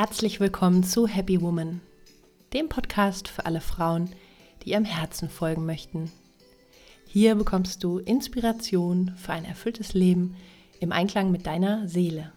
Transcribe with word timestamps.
herzlich 0.00 0.40
willkommen 0.40 0.82
zu 0.82 1.06
Happy 1.06 1.42
Woman, 1.42 1.82
dem 2.54 2.70
Podcast 2.70 3.28
für 3.28 3.44
alle 3.44 3.60
Frauen, 3.60 4.08
die 4.62 4.70
ihrem 4.70 4.86
Herzen 4.86 5.28
folgen 5.28 5.66
möchten. 5.66 6.10
Hier 7.06 7.34
bekommst 7.34 7.84
du 7.84 7.98
Inspiration 7.98 9.14
für 9.18 9.32
ein 9.32 9.44
erfülltes 9.44 9.92
Leben 9.92 10.36
im 10.80 10.90
Einklang 10.90 11.30
mit 11.30 11.44
deiner 11.44 11.86
Seele. 11.86 12.32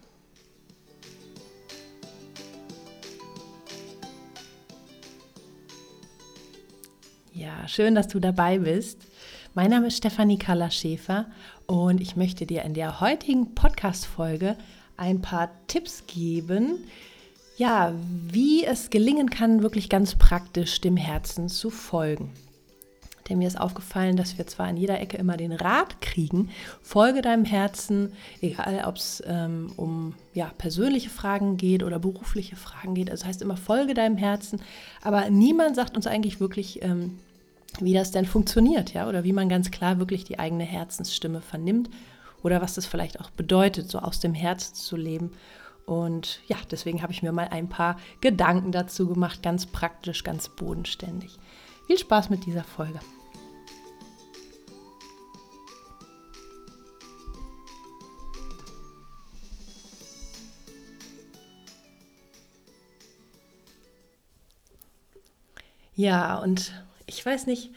Ja, 7.31 7.65
schön, 7.69 7.95
dass 7.95 8.09
du 8.09 8.19
dabei 8.19 8.59
bist. 8.59 9.07
Mein 9.53 9.69
Name 9.69 9.87
ist 9.87 9.99
Stefanie 9.99 10.37
Kalla 10.37 10.69
Schäfer 10.69 11.27
und 11.65 12.01
ich 12.01 12.17
möchte 12.17 12.45
dir 12.45 12.63
in 12.63 12.73
der 12.73 12.99
heutigen 12.99 13.55
Podcast-Folge 13.55 14.57
ein 14.97 15.21
paar 15.21 15.49
Tipps 15.67 16.05
geben, 16.07 16.79
ja, 17.57 17.93
wie 18.27 18.65
es 18.65 18.89
gelingen 18.89 19.29
kann, 19.29 19.61
wirklich 19.61 19.89
ganz 19.89 20.15
praktisch 20.15 20.81
dem 20.81 20.97
Herzen 20.97 21.49
zu 21.49 21.69
folgen. 21.69 22.31
Denn 23.29 23.37
mir 23.37 23.47
ist 23.47 23.59
aufgefallen, 23.59 24.17
dass 24.17 24.37
wir 24.37 24.47
zwar 24.47 24.67
an 24.67 24.77
jeder 24.77 24.99
Ecke 24.99 25.17
immer 25.17 25.37
den 25.37 25.53
Rat 25.53 26.01
kriegen, 26.01 26.49
folge 26.81 27.21
deinem 27.21 27.45
Herzen, 27.45 28.11
egal 28.41 28.83
ob 28.85 28.97
es 28.97 29.23
ähm, 29.25 29.71
um 29.77 30.15
ja, 30.33 30.51
persönliche 30.57 31.09
Fragen 31.09 31.55
geht 31.55 31.83
oder 31.83 31.99
berufliche 31.99 32.55
Fragen 32.55 32.95
geht. 32.95 33.09
Also 33.09 33.25
heißt 33.25 33.41
immer, 33.41 33.55
folge 33.55 33.93
deinem 33.93 34.17
Herzen. 34.17 34.61
Aber 35.01 35.29
niemand 35.29 35.75
sagt 35.75 35.95
uns 35.95 36.05
eigentlich 36.05 36.41
wirklich, 36.41 36.83
ähm, 36.83 37.19
wie 37.79 37.93
das 37.93 38.11
denn 38.11 38.25
funktioniert, 38.25 38.93
ja, 38.93 39.07
oder 39.07 39.23
wie 39.23 39.33
man 39.33 39.49
ganz 39.49 39.71
klar 39.71 39.99
wirklich 39.99 40.25
die 40.25 40.37
eigene 40.37 40.63
Herzensstimme 40.63 41.41
vernimmt 41.41 41.89
oder 42.43 42.61
was 42.61 42.75
das 42.75 42.85
vielleicht 42.85 43.19
auch 43.19 43.29
bedeutet, 43.31 43.89
so 43.89 43.99
aus 43.99 44.19
dem 44.19 44.33
Herzen 44.33 44.75
zu 44.75 44.97
leben. 44.97 45.31
Und 45.85 46.39
ja, 46.47 46.57
deswegen 46.71 47.01
habe 47.01 47.11
ich 47.11 47.23
mir 47.23 47.31
mal 47.31 47.49
ein 47.49 47.67
paar 47.69 47.97
Gedanken 48.21 48.71
dazu 48.71 49.07
gemacht, 49.07 49.43
ganz 49.43 49.65
praktisch, 49.65 50.23
ganz 50.23 50.49
bodenständig. 50.49 51.37
Viel 51.87 51.97
Spaß 51.97 52.29
mit 52.29 52.45
dieser 52.45 52.63
Folge. 52.63 52.99
Ja, 65.95 66.37
und 66.39 66.73
ich 67.05 67.23
weiß 67.25 67.45
nicht, 67.45 67.71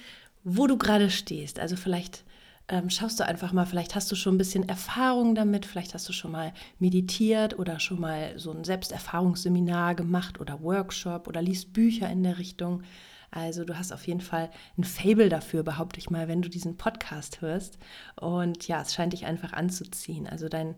wo 0.44 0.66
du 0.66 0.78
gerade 0.78 1.10
stehst. 1.10 1.58
Also 1.58 1.76
vielleicht 1.76 2.24
ähm, 2.68 2.90
schaust 2.90 3.20
du 3.20 3.26
einfach 3.26 3.52
mal, 3.52 3.66
vielleicht 3.66 3.94
hast 3.94 4.10
du 4.10 4.16
schon 4.16 4.34
ein 4.34 4.38
bisschen 4.38 4.68
Erfahrung 4.68 5.34
damit, 5.34 5.66
vielleicht 5.66 5.94
hast 5.94 6.08
du 6.08 6.12
schon 6.12 6.32
mal 6.32 6.52
meditiert 6.78 7.58
oder 7.58 7.78
schon 7.78 8.00
mal 8.00 8.38
so 8.38 8.50
ein 8.50 8.64
Selbsterfahrungsseminar 8.64 9.94
gemacht 9.94 10.40
oder 10.40 10.60
Workshop 10.62 11.28
oder 11.28 11.42
liest 11.42 11.72
Bücher 11.72 12.10
in 12.10 12.24
der 12.24 12.38
Richtung. 12.38 12.82
Also 13.30 13.64
du 13.64 13.78
hast 13.78 13.92
auf 13.92 14.06
jeden 14.06 14.20
Fall 14.20 14.50
ein 14.78 14.84
Fable 14.84 15.28
dafür, 15.28 15.62
behaupte 15.62 15.98
ich 15.98 16.10
mal, 16.10 16.26
wenn 16.26 16.42
du 16.42 16.48
diesen 16.48 16.76
Podcast 16.76 17.40
hörst. 17.40 17.78
Und 18.20 18.66
ja, 18.66 18.82
es 18.82 18.94
scheint 18.94 19.12
dich 19.12 19.26
einfach 19.26 19.52
anzuziehen. 19.52 20.26
Also 20.26 20.48
dein 20.48 20.74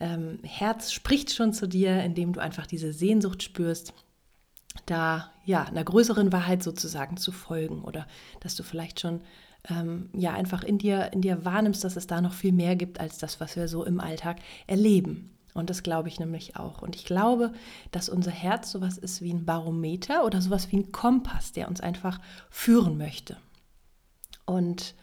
ähm, 0.00 0.38
Herz 0.42 0.92
spricht 0.92 1.32
schon 1.32 1.52
zu 1.52 1.68
dir, 1.68 2.02
indem 2.02 2.32
du 2.32 2.40
einfach 2.40 2.66
diese 2.66 2.92
Sehnsucht 2.92 3.42
spürst, 3.42 3.92
da 4.86 5.32
ja 5.44 5.64
einer 5.64 5.84
größeren 5.84 6.32
Wahrheit 6.32 6.62
sozusagen 6.62 7.16
zu 7.16 7.32
folgen 7.32 7.82
oder 7.82 8.06
dass 8.40 8.54
du 8.54 8.62
vielleicht 8.62 9.00
schon 9.00 9.20
ähm, 9.68 10.10
ja 10.12 10.32
einfach 10.32 10.62
in 10.62 10.78
dir 10.78 11.12
in 11.12 11.20
dir 11.20 11.44
wahrnimmst, 11.44 11.84
dass 11.84 11.96
es 11.96 12.06
da 12.06 12.20
noch 12.20 12.32
viel 12.32 12.52
mehr 12.52 12.76
gibt 12.76 13.00
als 13.00 13.18
das, 13.18 13.40
was 13.40 13.56
wir 13.56 13.68
so 13.68 13.84
im 13.84 14.00
Alltag 14.00 14.38
erleben. 14.66 15.30
Und 15.54 15.70
das 15.70 15.82
glaube 15.82 16.08
ich 16.08 16.20
nämlich 16.20 16.56
auch. 16.56 16.82
Und 16.82 16.94
ich 16.94 17.04
glaube, 17.04 17.52
dass 17.90 18.08
unser 18.08 18.30
Herz 18.30 18.70
sowas 18.70 18.96
ist 18.96 19.22
wie 19.22 19.32
ein 19.32 19.44
Barometer 19.44 20.24
oder 20.24 20.40
sowas 20.40 20.70
wie 20.70 20.76
ein 20.76 20.92
Kompass, 20.92 21.52
der 21.52 21.68
uns 21.68 21.80
einfach 21.80 22.20
führen 22.50 22.96
möchte. 22.96 23.36
Und 24.44 24.94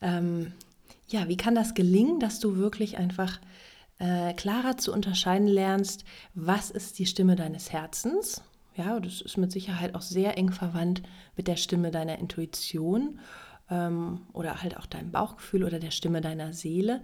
ähm, 0.00 0.52
ja, 1.08 1.28
wie 1.28 1.36
kann 1.36 1.54
das 1.54 1.74
gelingen, 1.74 2.18
dass 2.20 2.40
du 2.40 2.56
wirklich 2.56 2.96
einfach 2.98 3.40
äh, 3.98 4.32
klarer 4.32 4.78
zu 4.78 4.92
unterscheiden 4.92 5.48
lernst, 5.48 6.04
was 6.34 6.70
ist 6.70 6.98
die 6.98 7.06
Stimme 7.06 7.36
deines 7.36 7.72
Herzens 7.72 8.42
ja, 8.76 8.98
das 9.00 9.20
ist 9.20 9.36
mit 9.36 9.52
Sicherheit 9.52 9.94
auch 9.94 10.00
sehr 10.00 10.38
eng 10.38 10.52
verwandt 10.52 11.02
mit 11.36 11.48
der 11.48 11.56
Stimme 11.56 11.90
deiner 11.90 12.18
Intuition 12.18 13.18
ähm, 13.70 14.22
oder 14.32 14.62
halt 14.62 14.76
auch 14.76 14.86
deinem 14.86 15.12
Bauchgefühl 15.12 15.64
oder 15.64 15.78
der 15.78 15.90
Stimme 15.90 16.20
deiner 16.20 16.52
Seele. 16.52 17.00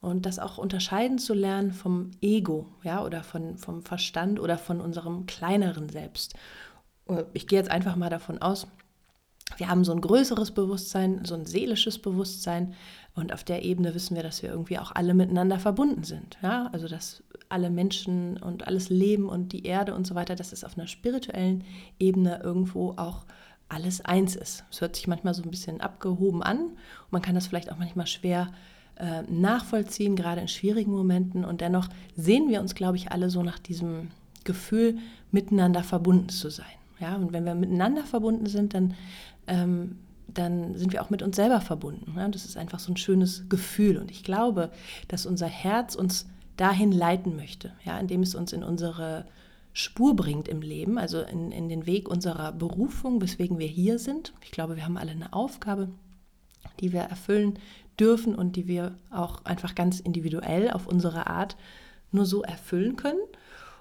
Und 0.00 0.26
das 0.26 0.38
auch 0.38 0.58
unterscheiden 0.58 1.18
zu 1.18 1.32
lernen 1.32 1.72
vom 1.72 2.10
Ego, 2.20 2.66
ja, 2.82 3.02
oder 3.02 3.22
von, 3.22 3.56
vom 3.56 3.82
Verstand 3.82 4.38
oder 4.38 4.58
von 4.58 4.80
unserem 4.80 5.24
kleineren 5.26 5.88
Selbst. 5.88 6.34
Äh, 7.08 7.24
ich 7.32 7.46
gehe 7.46 7.58
jetzt 7.58 7.70
einfach 7.70 7.96
mal 7.96 8.10
davon 8.10 8.40
aus, 8.40 8.66
wir 9.56 9.68
haben 9.68 9.84
so 9.84 9.92
ein 9.92 10.00
größeres 10.00 10.50
Bewusstsein, 10.50 11.24
so 11.24 11.34
ein 11.34 11.46
seelisches 11.46 11.98
Bewusstsein 11.98 12.74
und 13.14 13.32
auf 13.32 13.44
der 13.44 13.62
Ebene 13.62 13.94
wissen 13.94 14.16
wir, 14.16 14.22
dass 14.22 14.42
wir 14.42 14.50
irgendwie 14.50 14.78
auch 14.78 14.92
alle 14.92 15.14
miteinander 15.14 15.58
verbunden 15.58 16.02
sind. 16.02 16.38
Ja? 16.42 16.68
Also 16.72 16.88
dass 16.88 17.22
alle 17.48 17.70
Menschen 17.70 18.36
und 18.38 18.66
alles 18.66 18.88
Leben 18.88 19.28
und 19.28 19.52
die 19.52 19.64
Erde 19.64 19.94
und 19.94 20.06
so 20.06 20.14
weiter, 20.14 20.34
dass 20.34 20.52
es 20.52 20.64
auf 20.64 20.76
einer 20.76 20.86
spirituellen 20.86 21.62
Ebene 21.98 22.40
irgendwo 22.42 22.94
auch 22.96 23.26
alles 23.68 24.04
eins 24.04 24.36
ist. 24.36 24.64
Es 24.70 24.80
hört 24.80 24.96
sich 24.96 25.06
manchmal 25.06 25.34
so 25.34 25.42
ein 25.42 25.50
bisschen 25.50 25.80
abgehoben 25.80 26.42
an 26.42 26.58
und 26.60 27.12
man 27.12 27.22
kann 27.22 27.34
das 27.34 27.46
vielleicht 27.46 27.72
auch 27.72 27.78
manchmal 27.78 28.06
schwer 28.06 28.52
äh, 28.96 29.22
nachvollziehen, 29.22 30.16
gerade 30.16 30.40
in 30.40 30.48
schwierigen 30.48 30.92
Momenten. 30.92 31.44
Und 31.44 31.60
dennoch 31.60 31.88
sehen 32.16 32.48
wir 32.48 32.60
uns, 32.60 32.74
glaube 32.74 32.96
ich, 32.96 33.10
alle 33.10 33.30
so 33.30 33.42
nach 33.42 33.58
diesem 33.58 34.10
Gefühl, 34.44 34.98
miteinander 35.32 35.82
verbunden 35.82 36.28
zu 36.28 36.50
sein. 36.50 36.66
Ja, 37.00 37.16
und 37.16 37.32
wenn 37.32 37.44
wir 37.44 37.54
miteinander 37.54 38.04
verbunden 38.04 38.46
sind, 38.46 38.74
dann, 38.74 38.94
ähm, 39.46 39.98
dann 40.28 40.76
sind 40.76 40.92
wir 40.92 41.02
auch 41.02 41.10
mit 41.10 41.22
uns 41.22 41.36
selber 41.36 41.60
verbunden. 41.60 42.14
Ja? 42.16 42.28
Das 42.28 42.44
ist 42.44 42.56
einfach 42.56 42.78
so 42.78 42.92
ein 42.92 42.96
schönes 42.96 43.48
Gefühl. 43.48 43.98
Und 43.98 44.10
ich 44.10 44.22
glaube, 44.22 44.70
dass 45.08 45.26
unser 45.26 45.48
Herz 45.48 45.96
uns 45.96 46.26
dahin 46.56 46.92
leiten 46.92 47.34
möchte, 47.34 47.72
ja, 47.84 47.98
indem 47.98 48.22
es 48.22 48.36
uns 48.36 48.52
in 48.52 48.62
unsere 48.62 49.26
Spur 49.76 50.14
bringt 50.14 50.46
im 50.46 50.62
Leben, 50.62 50.98
also 50.98 51.20
in, 51.20 51.50
in 51.50 51.68
den 51.68 51.84
Weg 51.84 52.08
unserer 52.08 52.52
Berufung, 52.52 53.20
weswegen 53.20 53.58
wir 53.58 53.66
hier 53.66 53.98
sind. 53.98 54.32
Ich 54.42 54.52
glaube, 54.52 54.76
wir 54.76 54.84
haben 54.84 54.96
alle 54.96 55.10
eine 55.10 55.32
Aufgabe, 55.32 55.88
die 56.78 56.92
wir 56.92 57.00
erfüllen 57.00 57.58
dürfen 57.98 58.36
und 58.36 58.54
die 58.54 58.68
wir 58.68 58.96
auch 59.10 59.44
einfach 59.44 59.74
ganz 59.74 59.98
individuell 59.98 60.70
auf 60.70 60.86
unsere 60.86 61.26
Art 61.26 61.56
nur 62.12 62.24
so 62.24 62.42
erfüllen 62.42 62.94
können. 62.94 63.20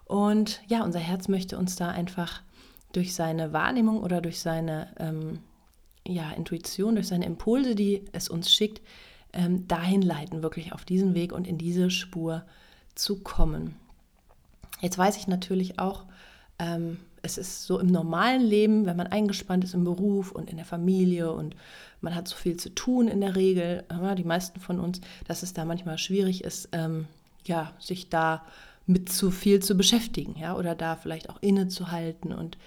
Und 0.05 0.61
ja, 0.67 0.83
unser 0.83 0.99
Herz 0.99 1.27
möchte 1.27 1.59
uns 1.59 1.75
da 1.75 1.89
einfach 1.89 2.41
durch 2.91 3.13
seine 3.13 3.53
Wahrnehmung 3.53 4.01
oder 4.01 4.19
durch 4.19 4.39
seine 4.39 4.95
ähm, 4.97 5.39
ja, 6.07 6.31
Intuition, 6.31 6.95
durch 6.95 7.07
seine 7.07 7.25
Impulse, 7.25 7.75
die 7.75 8.03
es 8.13 8.29
uns 8.29 8.51
schickt, 8.51 8.81
ähm, 9.31 9.67
dahin 9.67 10.01
leiten, 10.01 10.41
wirklich 10.41 10.73
auf 10.73 10.85
diesen 10.85 11.13
Weg 11.13 11.33
und 11.33 11.47
in 11.47 11.59
diese 11.59 11.91
Spur 11.91 12.45
zu 12.95 13.21
kommen. 13.21 13.75
Jetzt 14.83 14.97
weiß 14.97 15.15
ich 15.15 15.27
natürlich 15.27 15.79
auch, 15.79 16.03
ähm, 16.59 16.97
es 17.21 17.37
ist 17.37 17.63
so 17.63 17.79
im 17.79 17.87
normalen 17.87 18.41
Leben, 18.41 18.85
wenn 18.85 18.97
man 18.97 19.07
eingespannt 19.07 19.63
ist 19.63 19.73
im 19.73 19.85
Beruf 19.85 20.33
und 20.33 20.49
in 20.49 20.57
der 20.57 20.65
Familie 20.65 21.31
und 21.31 21.55
man 22.01 22.13
hat 22.13 22.27
so 22.27 22.35
viel 22.35 22.57
zu 22.57 22.69
tun 22.69 23.07
in 23.07 23.21
der 23.21 23.37
Regel, 23.37 23.85
ja, 23.89 24.13
die 24.13 24.25
meisten 24.25 24.59
von 24.59 24.81
uns, 24.81 24.99
dass 25.25 25.41
es 25.41 25.53
da 25.53 25.63
manchmal 25.63 25.97
schwierig 25.97 26.43
ist, 26.43 26.67
ähm, 26.73 27.07
ja, 27.45 27.71
sich 27.79 28.09
da 28.09 28.43
mit 28.85 29.09
zu 29.09 29.31
viel 29.31 29.61
zu 29.61 29.75
beschäftigen, 29.75 30.35
ja, 30.37 30.53
oder 30.53 30.75
da 30.75 30.97
vielleicht 30.97 31.29
auch 31.29 31.41
innezuhalten 31.41 32.33
und 32.33 32.57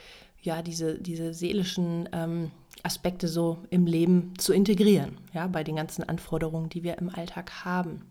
ja, 0.40 0.62
diese, 0.62 0.98
diese 0.98 1.34
seelischen 1.34 2.08
ähm, 2.12 2.50
Aspekte 2.82 3.28
so 3.28 3.58
im 3.68 3.84
Leben 3.84 4.32
zu 4.38 4.54
integrieren, 4.54 5.18
ja, 5.34 5.48
bei 5.48 5.64
den 5.64 5.76
ganzen 5.76 6.02
Anforderungen, 6.02 6.70
die 6.70 6.82
wir 6.82 6.96
im 6.96 7.14
Alltag 7.14 7.66
haben. 7.66 8.06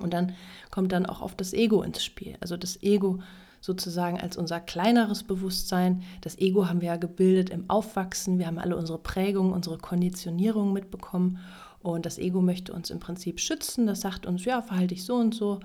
Und 0.00 0.12
dann 0.12 0.34
kommt 0.70 0.92
dann 0.92 1.06
auch 1.06 1.20
oft 1.20 1.40
das 1.40 1.52
Ego 1.52 1.82
ins 1.82 2.04
Spiel. 2.04 2.36
Also 2.40 2.56
das 2.56 2.82
Ego 2.82 3.18
sozusagen 3.60 4.20
als 4.20 4.36
unser 4.36 4.60
kleineres 4.60 5.24
Bewusstsein. 5.24 6.02
Das 6.20 6.38
Ego 6.38 6.68
haben 6.68 6.80
wir 6.80 6.88
ja 6.88 6.96
gebildet 6.96 7.50
im 7.50 7.68
Aufwachsen. 7.68 8.38
Wir 8.38 8.46
haben 8.46 8.58
alle 8.58 8.76
unsere 8.76 8.98
Prägungen, 8.98 9.52
unsere 9.52 9.78
Konditionierung 9.78 10.72
mitbekommen. 10.72 11.38
Und 11.80 12.06
das 12.06 12.18
Ego 12.18 12.40
möchte 12.40 12.72
uns 12.72 12.90
im 12.90 13.00
Prinzip 13.00 13.40
schützen. 13.40 13.86
Das 13.86 14.00
sagt 14.00 14.26
uns, 14.26 14.44
ja, 14.44 14.62
verhalte 14.62 14.94
dich 14.94 15.04
so 15.04 15.16
und 15.16 15.34
so 15.34 15.60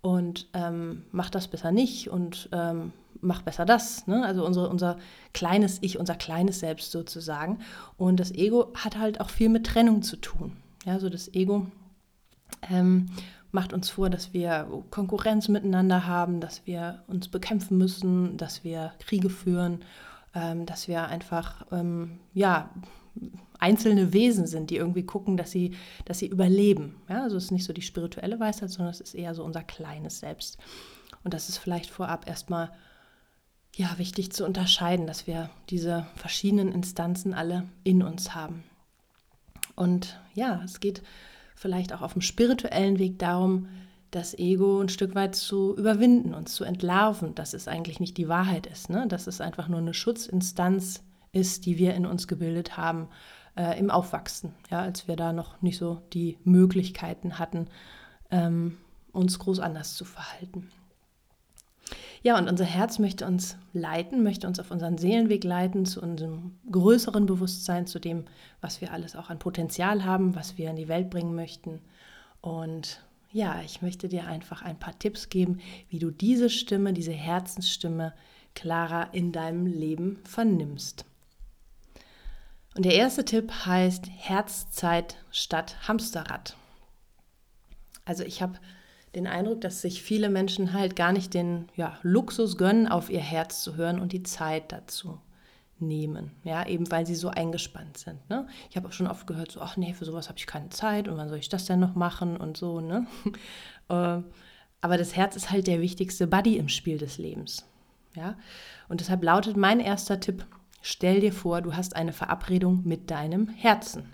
und 0.00 0.48
ähm, 0.54 1.04
mach 1.10 1.30
das 1.30 1.48
besser 1.48 1.72
nicht 1.72 2.08
und 2.08 2.48
ähm, 2.52 2.92
mach 3.20 3.42
besser 3.42 3.64
das. 3.64 4.06
Ne? 4.06 4.24
Also 4.24 4.46
unsere, 4.46 4.68
unser 4.68 4.96
kleines 5.32 5.78
Ich, 5.82 5.98
unser 5.98 6.14
kleines 6.14 6.60
Selbst 6.60 6.92
sozusagen. 6.92 7.58
Und 7.96 8.20
das 8.20 8.30
Ego 8.32 8.72
hat 8.74 8.96
halt 8.96 9.20
auch 9.20 9.30
viel 9.30 9.48
mit 9.48 9.66
Trennung 9.66 10.02
zu 10.02 10.16
tun. 10.16 10.56
Ja, 10.84 10.92
also 10.94 11.08
das 11.08 11.32
Ego 11.34 11.66
ähm, 12.70 13.06
macht 13.50 13.72
uns 13.72 13.90
vor, 13.90 14.10
dass 14.10 14.32
wir 14.32 14.68
Konkurrenz 14.90 15.48
miteinander 15.48 16.06
haben, 16.06 16.40
dass 16.40 16.66
wir 16.66 17.02
uns 17.06 17.28
bekämpfen 17.28 17.78
müssen, 17.78 18.36
dass 18.36 18.64
wir 18.64 18.92
Kriege 18.98 19.30
führen, 19.30 19.84
ähm, 20.34 20.66
dass 20.66 20.88
wir 20.88 21.06
einfach 21.08 21.66
ähm, 21.72 22.18
ja, 22.34 22.70
einzelne 23.58 24.12
Wesen 24.12 24.46
sind, 24.46 24.70
die 24.70 24.76
irgendwie 24.76 25.04
gucken, 25.04 25.36
dass 25.36 25.50
sie, 25.50 25.76
dass 26.04 26.18
sie 26.18 26.26
überleben. 26.26 26.96
Ja, 27.08 27.22
also 27.22 27.36
es 27.36 27.44
ist 27.44 27.50
nicht 27.50 27.64
so 27.64 27.72
die 27.72 27.82
spirituelle 27.82 28.38
Weisheit, 28.38 28.70
sondern 28.70 28.92
es 28.92 29.00
ist 29.00 29.14
eher 29.14 29.34
so 29.34 29.44
unser 29.44 29.62
kleines 29.62 30.20
Selbst. 30.20 30.58
Und 31.24 31.34
das 31.34 31.48
ist 31.48 31.58
vielleicht 31.58 31.90
vorab 31.90 32.28
erstmal 32.28 32.70
ja 33.74 33.96
wichtig 33.98 34.32
zu 34.32 34.44
unterscheiden, 34.44 35.06
dass 35.06 35.26
wir 35.26 35.50
diese 35.70 36.06
verschiedenen 36.16 36.72
Instanzen 36.72 37.34
alle 37.34 37.68
in 37.84 38.02
uns 38.02 38.34
haben. 38.34 38.64
Und 39.74 40.20
ja, 40.34 40.62
es 40.64 40.80
geht 40.80 41.02
vielleicht 41.58 41.92
auch 41.92 42.02
auf 42.02 42.12
dem 42.12 42.22
spirituellen 42.22 42.98
Weg 42.98 43.18
darum, 43.18 43.68
das 44.10 44.38
Ego 44.38 44.80
ein 44.80 44.88
Stück 44.88 45.14
weit 45.14 45.34
zu 45.34 45.76
überwinden 45.76 46.32
und 46.32 46.48
zu 46.48 46.64
entlarven, 46.64 47.34
dass 47.34 47.52
es 47.52 47.68
eigentlich 47.68 48.00
nicht 48.00 48.16
die 48.16 48.28
Wahrheit 48.28 48.66
ist, 48.66 48.88
ne? 48.88 49.06
dass 49.06 49.26
es 49.26 49.40
einfach 49.40 49.68
nur 49.68 49.80
eine 49.80 49.92
Schutzinstanz 49.92 51.02
ist, 51.32 51.66
die 51.66 51.76
wir 51.76 51.94
in 51.94 52.06
uns 52.06 52.26
gebildet 52.26 52.76
haben 52.78 53.08
äh, 53.56 53.78
im 53.78 53.90
Aufwachsen, 53.90 54.54
ja, 54.70 54.80
als 54.80 55.08
wir 55.08 55.16
da 55.16 55.32
noch 55.32 55.60
nicht 55.60 55.76
so 55.76 56.00
die 56.14 56.38
Möglichkeiten 56.44 57.38
hatten, 57.38 57.66
ähm, 58.30 58.78
uns 59.12 59.38
groß 59.38 59.60
anders 59.60 59.94
zu 59.94 60.04
verhalten. 60.06 60.70
Ja, 62.22 62.36
und 62.36 62.48
unser 62.48 62.64
Herz 62.64 62.98
möchte 62.98 63.26
uns 63.26 63.56
leiten, 63.72 64.22
möchte 64.22 64.46
uns 64.46 64.58
auf 64.58 64.70
unseren 64.70 64.98
Seelenweg 64.98 65.44
leiten, 65.44 65.86
zu 65.86 66.00
unserem 66.00 66.58
größeren 66.70 67.26
Bewusstsein, 67.26 67.86
zu 67.86 67.98
dem, 67.98 68.24
was 68.60 68.80
wir 68.80 68.92
alles 68.92 69.14
auch 69.14 69.30
an 69.30 69.38
Potenzial 69.38 70.04
haben, 70.04 70.34
was 70.34 70.58
wir 70.58 70.70
in 70.70 70.76
die 70.76 70.88
Welt 70.88 71.10
bringen 71.10 71.34
möchten. 71.34 71.80
Und 72.40 73.02
ja, 73.30 73.60
ich 73.64 73.82
möchte 73.82 74.08
dir 74.08 74.26
einfach 74.26 74.62
ein 74.62 74.78
paar 74.78 74.98
Tipps 74.98 75.28
geben, 75.28 75.60
wie 75.90 75.98
du 75.98 76.10
diese 76.10 76.50
Stimme, 76.50 76.92
diese 76.92 77.12
Herzensstimme 77.12 78.14
klarer 78.54 79.12
in 79.12 79.32
deinem 79.32 79.66
Leben 79.66 80.18
vernimmst. 80.24 81.04
Und 82.74 82.84
der 82.84 82.94
erste 82.94 83.24
Tipp 83.24 83.52
heißt 83.66 84.06
Herzzeit 84.16 85.16
statt 85.30 85.76
Hamsterrad. 85.86 86.56
Also 88.04 88.24
ich 88.24 88.40
habe 88.40 88.58
den 89.18 89.26
Eindruck, 89.26 89.60
dass 89.60 89.82
sich 89.82 90.02
viele 90.02 90.30
Menschen 90.30 90.72
halt 90.72 90.96
gar 90.96 91.12
nicht 91.12 91.34
den 91.34 91.66
ja, 91.76 91.98
Luxus 92.02 92.56
gönnen, 92.56 92.86
auf 92.86 93.10
ihr 93.10 93.20
Herz 93.20 93.62
zu 93.62 93.76
hören 93.76 94.00
und 94.00 94.12
die 94.12 94.22
Zeit 94.22 94.72
dazu 94.72 95.18
nehmen. 95.80 96.32
Ja, 96.44 96.66
eben 96.66 96.90
weil 96.90 97.06
sie 97.06 97.14
so 97.14 97.28
eingespannt 97.28 97.98
sind. 97.98 98.28
Ne? 98.30 98.46
Ich 98.70 98.76
habe 98.76 98.88
auch 98.88 98.92
schon 98.92 99.06
oft 99.06 99.26
gehört, 99.26 99.50
so, 99.50 99.60
ach 99.60 99.76
nee, 99.76 99.92
für 99.92 100.04
sowas 100.04 100.28
habe 100.28 100.38
ich 100.38 100.46
keine 100.46 100.70
Zeit 100.70 101.08
und 101.08 101.16
wann 101.16 101.28
soll 101.28 101.38
ich 101.38 101.48
das 101.48 101.66
denn 101.66 101.80
noch 101.80 101.94
machen 101.94 102.36
und 102.36 102.56
so. 102.56 102.80
Ne? 102.80 103.06
Äh, 103.90 104.20
aber 104.82 104.98
das 104.98 105.16
Herz 105.16 105.34
ist 105.34 105.50
halt 105.50 105.66
der 105.66 105.80
wichtigste 105.80 106.26
Buddy 106.26 106.58
im 106.58 106.68
Spiel 106.68 106.98
des 106.98 107.16
Lebens. 107.16 107.64
Ja? 108.14 108.36
Und 108.90 109.00
deshalb 109.00 109.24
lautet 109.24 109.56
mein 109.56 109.80
erster 109.80 110.20
Tipp, 110.20 110.44
stell 110.82 111.20
dir 111.20 111.32
vor, 111.32 111.62
du 111.62 111.74
hast 111.74 111.96
eine 111.96 112.12
Verabredung 112.12 112.82
mit 112.84 113.10
deinem 113.10 113.48
Herzen. 113.48 114.12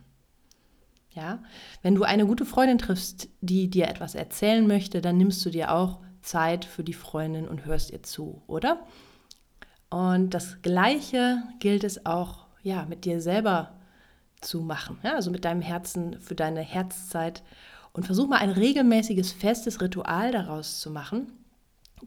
Ja, 1.14 1.38
wenn 1.82 1.94
du 1.94 2.02
eine 2.02 2.26
gute 2.26 2.44
Freundin 2.44 2.78
triffst, 2.78 3.28
die 3.40 3.70
dir 3.70 3.87
etwas 3.88 4.16
erzählen 4.16 4.66
möchte, 4.66 5.00
dann 5.00 5.16
nimmst 5.16 5.44
du 5.46 5.50
dir 5.50 5.72
auch 5.72 6.00
Zeit 6.22 6.64
für 6.64 6.82
die 6.82 6.93
Freundin 6.93 7.46
und 7.46 7.66
hörst 7.66 7.93
ihr 7.93 8.02
zu, 8.02 8.43
oder? 8.49 8.84
Und 9.90 10.31
das 10.34 10.61
Gleiche 10.62 11.43
gilt 11.61 11.84
es 11.84 12.05
auch, 12.05 12.46
ja, 12.62 12.84
mit 12.87 13.05
dir 13.05 13.20
selber 13.20 13.75
zu 14.40 14.61
machen, 14.61 14.99
ja, 15.05 15.14
also 15.14 15.31
mit 15.31 15.44
deinem 15.44 15.62
Herzen 15.62 16.20
für 16.20 16.34
deine 16.34 16.61
Herzzeit. 16.61 17.44
Und 17.93 18.06
versuch 18.06 18.26
mal 18.26 18.38
ein 18.38 18.50
regelmäßiges, 18.50 19.31
festes 19.31 19.81
Ritual 19.81 20.32
daraus 20.32 20.81
zu 20.81 20.90
machen. 20.90 21.32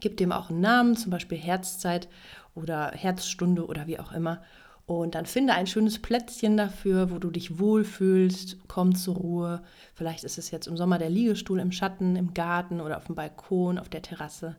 Gib 0.00 0.18
dem 0.18 0.32
auch 0.32 0.50
einen 0.50 0.60
Namen, 0.60 0.96
zum 0.96 1.10
Beispiel 1.10 1.38
Herzzeit 1.38 2.08
oder 2.54 2.90
Herzstunde 2.94 3.66
oder 3.66 3.86
wie 3.86 3.98
auch 3.98 4.12
immer. 4.12 4.42
Und 4.88 5.14
dann 5.14 5.26
finde 5.26 5.52
ein 5.52 5.66
schönes 5.66 5.98
Plätzchen 5.98 6.56
dafür, 6.56 7.10
wo 7.10 7.18
du 7.18 7.30
dich 7.30 7.58
wohlfühlst, 7.58 8.56
komm 8.68 8.94
zur 8.94 9.16
Ruhe. 9.16 9.62
Vielleicht 9.92 10.24
ist 10.24 10.38
es 10.38 10.50
jetzt 10.50 10.66
im 10.66 10.78
Sommer 10.78 10.96
der 10.96 11.10
Liegestuhl 11.10 11.60
im 11.60 11.72
Schatten, 11.72 12.16
im 12.16 12.32
Garten 12.32 12.80
oder 12.80 12.96
auf 12.96 13.04
dem 13.04 13.14
Balkon, 13.14 13.78
auf 13.78 13.90
der 13.90 14.00
Terrasse 14.00 14.56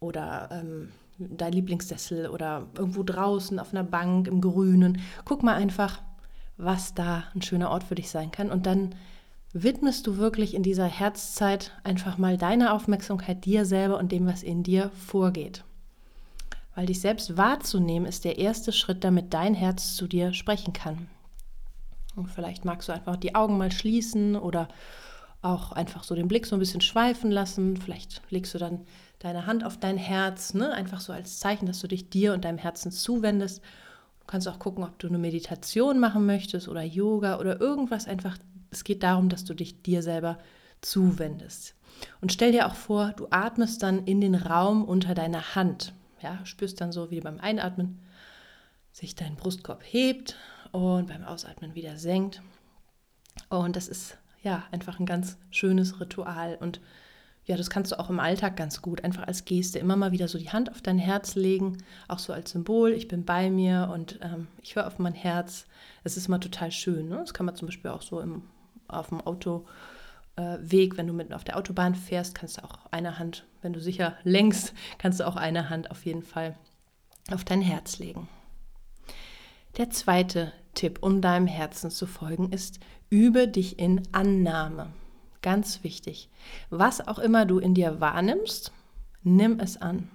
oder 0.00 0.48
ähm, 0.52 0.88
dein 1.18 1.52
Lieblingssessel 1.52 2.30
oder 2.30 2.66
irgendwo 2.78 3.02
draußen 3.02 3.58
auf 3.58 3.74
einer 3.74 3.84
Bank 3.84 4.26
im 4.26 4.40
Grünen. 4.40 5.02
Guck 5.26 5.42
mal 5.42 5.56
einfach, 5.56 6.00
was 6.56 6.94
da 6.94 7.24
ein 7.34 7.42
schöner 7.42 7.68
Ort 7.68 7.84
für 7.84 7.94
dich 7.94 8.08
sein 8.08 8.30
kann. 8.30 8.50
Und 8.50 8.64
dann 8.64 8.94
widmest 9.52 10.06
du 10.06 10.16
wirklich 10.16 10.54
in 10.54 10.62
dieser 10.62 10.86
Herzzeit 10.86 11.72
einfach 11.84 12.16
mal 12.16 12.38
deine 12.38 12.72
Aufmerksamkeit 12.72 13.44
dir 13.44 13.66
selber 13.66 13.98
und 13.98 14.12
dem, 14.12 14.26
was 14.26 14.42
in 14.42 14.62
dir 14.62 14.90
vorgeht. 14.94 15.62
Weil 16.78 16.86
dich 16.86 17.00
selbst 17.00 17.36
wahrzunehmen 17.36 18.06
ist 18.06 18.24
der 18.24 18.38
erste 18.38 18.70
Schritt, 18.70 19.02
damit 19.02 19.34
dein 19.34 19.54
Herz 19.54 19.96
zu 19.96 20.06
dir 20.06 20.32
sprechen 20.32 20.72
kann. 20.72 21.08
Und 22.14 22.30
vielleicht 22.30 22.64
magst 22.64 22.88
du 22.88 22.92
einfach 22.92 23.16
die 23.16 23.34
Augen 23.34 23.58
mal 23.58 23.72
schließen 23.72 24.36
oder 24.36 24.68
auch 25.42 25.72
einfach 25.72 26.04
so 26.04 26.14
den 26.14 26.28
Blick 26.28 26.46
so 26.46 26.54
ein 26.54 26.60
bisschen 26.60 26.80
schweifen 26.80 27.32
lassen. 27.32 27.76
Vielleicht 27.78 28.22
legst 28.30 28.54
du 28.54 28.58
dann 28.58 28.82
deine 29.18 29.46
Hand 29.46 29.64
auf 29.64 29.80
dein 29.80 29.96
Herz, 29.96 30.54
ne? 30.54 30.70
einfach 30.72 31.00
so 31.00 31.12
als 31.12 31.40
Zeichen, 31.40 31.66
dass 31.66 31.80
du 31.80 31.88
dich 31.88 32.10
dir 32.10 32.32
und 32.32 32.44
deinem 32.44 32.58
Herzen 32.58 32.92
zuwendest. 32.92 33.58
Du 34.20 34.26
kannst 34.28 34.46
auch 34.46 34.60
gucken, 34.60 34.84
ob 34.84 35.00
du 35.00 35.08
eine 35.08 35.18
Meditation 35.18 35.98
machen 35.98 36.26
möchtest 36.26 36.68
oder 36.68 36.84
Yoga 36.84 37.40
oder 37.40 37.60
irgendwas 37.60 38.06
einfach. 38.06 38.38
Es 38.70 38.84
geht 38.84 39.02
darum, 39.02 39.30
dass 39.30 39.44
du 39.44 39.52
dich 39.52 39.82
dir 39.82 40.04
selber 40.04 40.38
zuwendest. 40.80 41.74
Und 42.20 42.32
stell 42.32 42.52
dir 42.52 42.68
auch 42.68 42.76
vor, 42.76 43.14
du 43.16 43.26
atmest 43.30 43.82
dann 43.82 44.04
in 44.04 44.20
den 44.20 44.36
Raum 44.36 44.84
unter 44.84 45.16
deiner 45.16 45.56
Hand. 45.56 45.92
Ja, 46.22 46.44
spürst 46.44 46.80
dann 46.80 46.92
so 46.92 47.10
wie 47.10 47.20
beim 47.20 47.38
Einatmen 47.40 48.00
sich 48.92 49.14
dein 49.14 49.36
Brustkorb 49.36 49.82
hebt 49.84 50.36
und 50.72 51.08
beim 51.08 51.24
Ausatmen 51.24 51.74
wieder 51.74 51.96
senkt. 51.98 52.42
Und 53.48 53.76
das 53.76 53.88
ist 53.88 54.18
ja 54.42 54.64
einfach 54.72 54.98
ein 54.98 55.06
ganz 55.06 55.36
schönes 55.50 56.00
Ritual 56.00 56.56
und 56.60 56.80
ja, 57.48 57.56
das 57.56 57.70
kannst 57.70 57.92
du 57.92 57.98
auch 57.98 58.10
im 58.10 58.20
Alltag 58.20 58.56
ganz 58.56 58.82
gut, 58.82 59.02
einfach 59.04 59.26
als 59.26 59.46
Geste, 59.46 59.78
immer 59.78 59.96
mal 59.96 60.12
wieder 60.12 60.28
so 60.28 60.38
die 60.38 60.50
Hand 60.50 60.70
auf 60.70 60.82
dein 60.82 60.98
Herz 60.98 61.34
legen, 61.34 61.78
auch 62.06 62.18
so 62.18 62.34
als 62.34 62.50
Symbol, 62.50 62.92
ich 62.92 63.08
bin 63.08 63.24
bei 63.24 63.48
mir 63.48 63.90
und 63.92 64.18
ähm, 64.22 64.48
ich 64.62 64.76
höre 64.76 64.86
auf 64.86 64.98
mein 64.98 65.14
Herz. 65.14 65.64
Es 66.04 66.18
ist 66.18 66.28
immer 66.28 66.40
total 66.40 66.70
schön. 66.70 67.08
Ne? 67.08 67.16
Das 67.16 67.32
kann 67.32 67.46
man 67.46 67.56
zum 67.56 67.66
Beispiel 67.66 67.90
auch 67.90 68.02
so 68.02 68.20
im, 68.20 68.42
auf 68.86 69.08
dem 69.08 69.22
Autoweg, 69.22 69.66
äh, 70.38 70.96
wenn 70.96 71.06
du 71.06 71.12
mitten 71.12 71.32
auf 71.32 71.44
der 71.44 71.56
Autobahn 71.56 71.94
fährst, 71.94 72.34
kannst 72.34 72.58
du 72.58 72.64
auch 72.64 72.86
eine 72.90 73.18
Hand 73.18 73.44
wenn 73.62 73.72
du 73.72 73.80
sicher 73.80 74.16
längst, 74.24 74.74
kannst 74.98 75.20
du 75.20 75.26
auch 75.26 75.36
eine 75.36 75.70
Hand 75.70 75.90
auf 75.90 76.04
jeden 76.04 76.22
Fall 76.22 76.56
auf 77.30 77.44
dein 77.44 77.60
Herz 77.60 77.98
legen. 77.98 78.28
Der 79.76 79.90
zweite 79.90 80.52
Tipp, 80.74 80.98
um 81.02 81.20
deinem 81.20 81.46
Herzen 81.46 81.90
zu 81.90 82.06
folgen, 82.06 82.50
ist, 82.52 82.80
übe 83.10 83.48
dich 83.48 83.78
in 83.78 84.02
Annahme. 84.12 84.90
Ganz 85.42 85.84
wichtig. 85.84 86.28
Was 86.70 87.06
auch 87.06 87.18
immer 87.18 87.46
du 87.46 87.58
in 87.58 87.74
dir 87.74 88.00
wahrnimmst, 88.00 88.72
nimm 89.22 89.60
es 89.60 89.76
an. 89.80 90.10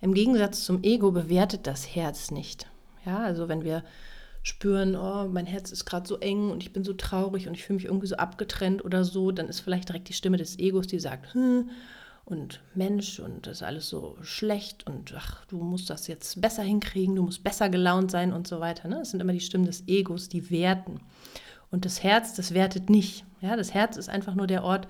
Im 0.00 0.14
Gegensatz 0.14 0.64
zum 0.64 0.84
Ego 0.84 1.10
bewertet 1.10 1.66
das 1.66 1.94
Herz 1.94 2.30
nicht. 2.30 2.68
Ja, 3.04 3.18
also 3.18 3.48
wenn 3.48 3.64
wir 3.64 3.82
spüren, 4.48 4.96
oh, 4.96 5.28
mein 5.28 5.46
Herz 5.46 5.70
ist 5.70 5.84
gerade 5.84 6.08
so 6.08 6.18
eng 6.18 6.50
und 6.50 6.62
ich 6.62 6.72
bin 6.72 6.84
so 6.84 6.94
traurig 6.94 7.46
und 7.46 7.54
ich 7.54 7.64
fühle 7.64 7.76
mich 7.76 7.84
irgendwie 7.84 8.06
so 8.06 8.16
abgetrennt 8.16 8.84
oder 8.84 9.04
so, 9.04 9.30
dann 9.30 9.48
ist 9.48 9.60
vielleicht 9.60 9.88
direkt 9.88 10.08
die 10.08 10.14
Stimme 10.14 10.36
des 10.36 10.58
Egos, 10.58 10.86
die 10.86 10.98
sagt, 10.98 11.34
hm, 11.34 11.70
und 12.24 12.60
Mensch 12.74 13.20
und 13.20 13.46
das 13.46 13.58
ist 13.58 13.62
alles 13.62 13.88
so 13.88 14.18
schlecht 14.20 14.86
und 14.86 15.14
ach, 15.16 15.46
du 15.46 15.58
musst 15.58 15.88
das 15.88 16.08
jetzt 16.08 16.40
besser 16.40 16.62
hinkriegen, 16.62 17.16
du 17.16 17.22
musst 17.22 17.42
besser 17.42 17.70
gelaunt 17.70 18.10
sein 18.10 18.34
und 18.34 18.46
so 18.46 18.60
weiter. 18.60 18.86
Ne? 18.86 18.96
Das 18.96 19.12
sind 19.12 19.20
immer 19.20 19.32
die 19.32 19.40
Stimmen 19.40 19.64
des 19.64 19.88
Egos, 19.88 20.28
die 20.28 20.50
werten. 20.50 21.00
Und 21.70 21.86
das 21.86 22.02
Herz, 22.02 22.34
das 22.34 22.52
wertet 22.52 22.90
nicht. 22.90 23.24
Ja, 23.40 23.56
das 23.56 23.72
Herz 23.72 23.96
ist 23.96 24.10
einfach 24.10 24.34
nur 24.34 24.46
der 24.46 24.62
Ort, 24.62 24.88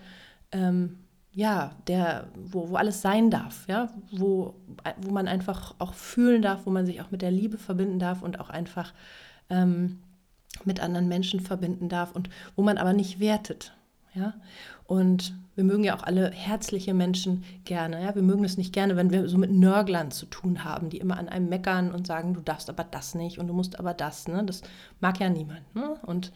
ähm, 0.50 0.98
ja, 1.30 1.70
der, 1.86 2.26
wo, 2.34 2.70
wo 2.70 2.74
alles 2.74 3.02
sein 3.02 3.30
darf, 3.30 3.68
ja, 3.68 3.88
wo, 4.10 4.56
wo 4.96 5.12
man 5.12 5.28
einfach 5.28 5.76
auch 5.78 5.94
fühlen 5.94 6.42
darf, 6.42 6.66
wo 6.66 6.70
man 6.70 6.86
sich 6.86 7.00
auch 7.00 7.12
mit 7.12 7.22
der 7.22 7.30
Liebe 7.30 7.58
verbinden 7.58 8.00
darf 8.00 8.22
und 8.22 8.40
auch 8.40 8.50
einfach 8.50 8.92
ähm, 9.50 9.98
mit 10.64 10.80
anderen 10.80 11.08
Menschen 11.08 11.40
verbinden 11.40 11.88
darf 11.88 12.12
und 12.12 12.30
wo 12.56 12.62
man 12.62 12.78
aber 12.78 12.92
nicht 12.92 13.20
wertet. 13.20 13.72
Ja? 14.14 14.34
Und 14.84 15.34
wir 15.54 15.64
mögen 15.64 15.84
ja 15.84 15.96
auch 15.96 16.02
alle 16.02 16.30
herzliche 16.30 16.94
Menschen 16.94 17.44
gerne. 17.64 18.02
Ja? 18.02 18.14
Wir 18.14 18.22
mögen 18.22 18.44
es 18.44 18.56
nicht 18.56 18.72
gerne, 18.72 18.96
wenn 18.96 19.10
wir 19.10 19.28
so 19.28 19.38
mit 19.38 19.50
Nörglern 19.50 20.10
zu 20.10 20.26
tun 20.26 20.64
haben, 20.64 20.90
die 20.90 20.98
immer 20.98 21.18
an 21.18 21.28
einem 21.28 21.48
meckern 21.48 21.92
und 21.92 22.06
sagen, 22.06 22.34
du 22.34 22.40
darfst 22.40 22.70
aber 22.70 22.84
das 22.84 23.14
nicht 23.14 23.38
und 23.38 23.48
du 23.48 23.54
musst 23.54 23.78
aber 23.78 23.94
das. 23.94 24.28
Ne? 24.28 24.44
Das 24.44 24.62
mag 25.00 25.20
ja 25.20 25.28
niemand. 25.28 25.74
Ne? 25.74 25.96
Und 26.06 26.32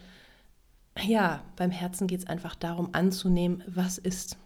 ja, 1.01 1.41
beim 1.55 1.71
Herzen 1.71 2.07
geht 2.07 2.19
es 2.19 2.27
einfach 2.27 2.55
darum, 2.55 2.89
anzunehmen, 2.91 3.63
was 3.67 3.97
ist. 3.97 4.37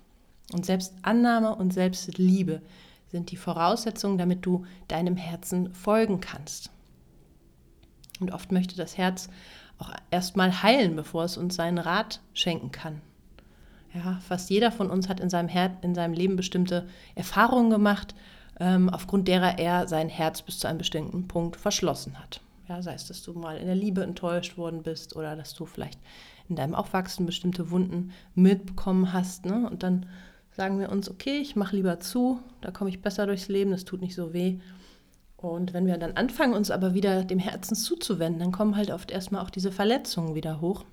Und 0.53 0.65
Selbstannahme 0.65 1.55
und 1.55 1.73
Selbstliebe 1.73 2.61
sind 3.09 3.31
die 3.31 3.37
Voraussetzungen, 3.37 4.17
damit 4.17 4.45
du 4.45 4.65
deinem 4.87 5.17
Herzen 5.17 5.73
folgen 5.73 6.21
kannst. 6.21 6.71
Und 8.19 8.31
oft 8.31 8.51
möchte 8.51 8.75
das 8.75 8.97
Herz 8.97 9.29
auch 9.79 9.91
erstmal 10.11 10.63
heilen, 10.63 10.95
bevor 10.95 11.23
es 11.23 11.37
uns 11.37 11.55
seinen 11.55 11.77
Rat 11.77 12.19
schenken 12.33 12.71
kann. 12.71 13.01
Ja, 13.93 14.19
fast 14.27 14.49
jeder 14.49 14.71
von 14.71 14.89
uns 14.89 15.09
hat 15.09 15.19
in 15.19 15.29
seinem, 15.29 15.47
Her 15.47 15.77
in 15.81 15.95
seinem 15.95 16.13
Leben 16.13 16.35
bestimmte 16.35 16.87
Erfahrungen 17.15 17.69
gemacht, 17.69 18.15
ähm, 18.59 18.89
aufgrund 18.89 19.27
derer 19.27 19.59
er 19.59 19.87
sein 19.87 20.09
Herz 20.09 20.41
bis 20.41 20.59
zu 20.59 20.67
einem 20.67 20.77
bestimmten 20.77 21.27
Punkt 21.27 21.55
verschlossen 21.55 22.19
hat. 22.19 22.41
Ja, 22.67 22.81
sei 22.81 22.93
es, 22.93 23.07
dass 23.07 23.23
du 23.23 23.33
mal 23.33 23.57
in 23.57 23.65
der 23.65 23.75
Liebe 23.75 24.03
enttäuscht 24.03 24.57
worden 24.57 24.83
bist 24.83 25.15
oder 25.15 25.35
dass 25.35 25.53
du 25.53 25.65
vielleicht 25.65 25.99
in 26.49 26.55
deinem 26.55 26.75
Aufwachsen 26.75 27.25
bestimmte 27.25 27.71
Wunden 27.71 28.11
mitbekommen 28.35 29.13
hast. 29.13 29.45
Ne? 29.45 29.69
Und 29.69 29.83
dann 29.83 30.05
sagen 30.51 30.79
wir 30.79 30.91
uns, 30.91 31.09
okay, 31.09 31.37
ich 31.37 31.55
mache 31.55 31.75
lieber 31.75 31.99
zu, 31.99 32.39
da 32.61 32.71
komme 32.71 32.89
ich 32.89 33.01
besser 33.01 33.25
durchs 33.25 33.47
Leben, 33.47 33.71
das 33.71 33.85
tut 33.85 34.01
nicht 34.01 34.15
so 34.15 34.33
weh. 34.33 34.59
Und 35.37 35.73
wenn 35.73 35.85
wir 35.85 35.97
dann 35.97 36.17
anfangen, 36.17 36.53
uns 36.53 36.71
aber 36.71 36.93
wieder 36.95 37.23
dem 37.23 37.39
Herzen 37.39 37.75
zuzuwenden, 37.75 38.39
dann 38.39 38.51
kommen 38.51 38.75
halt 38.75 38.91
oft 38.91 39.11
erstmal 39.11 39.43
auch 39.43 39.51
diese 39.51 39.71
Verletzungen 39.71 40.33
wieder 40.35 40.61
hoch. 40.61 40.83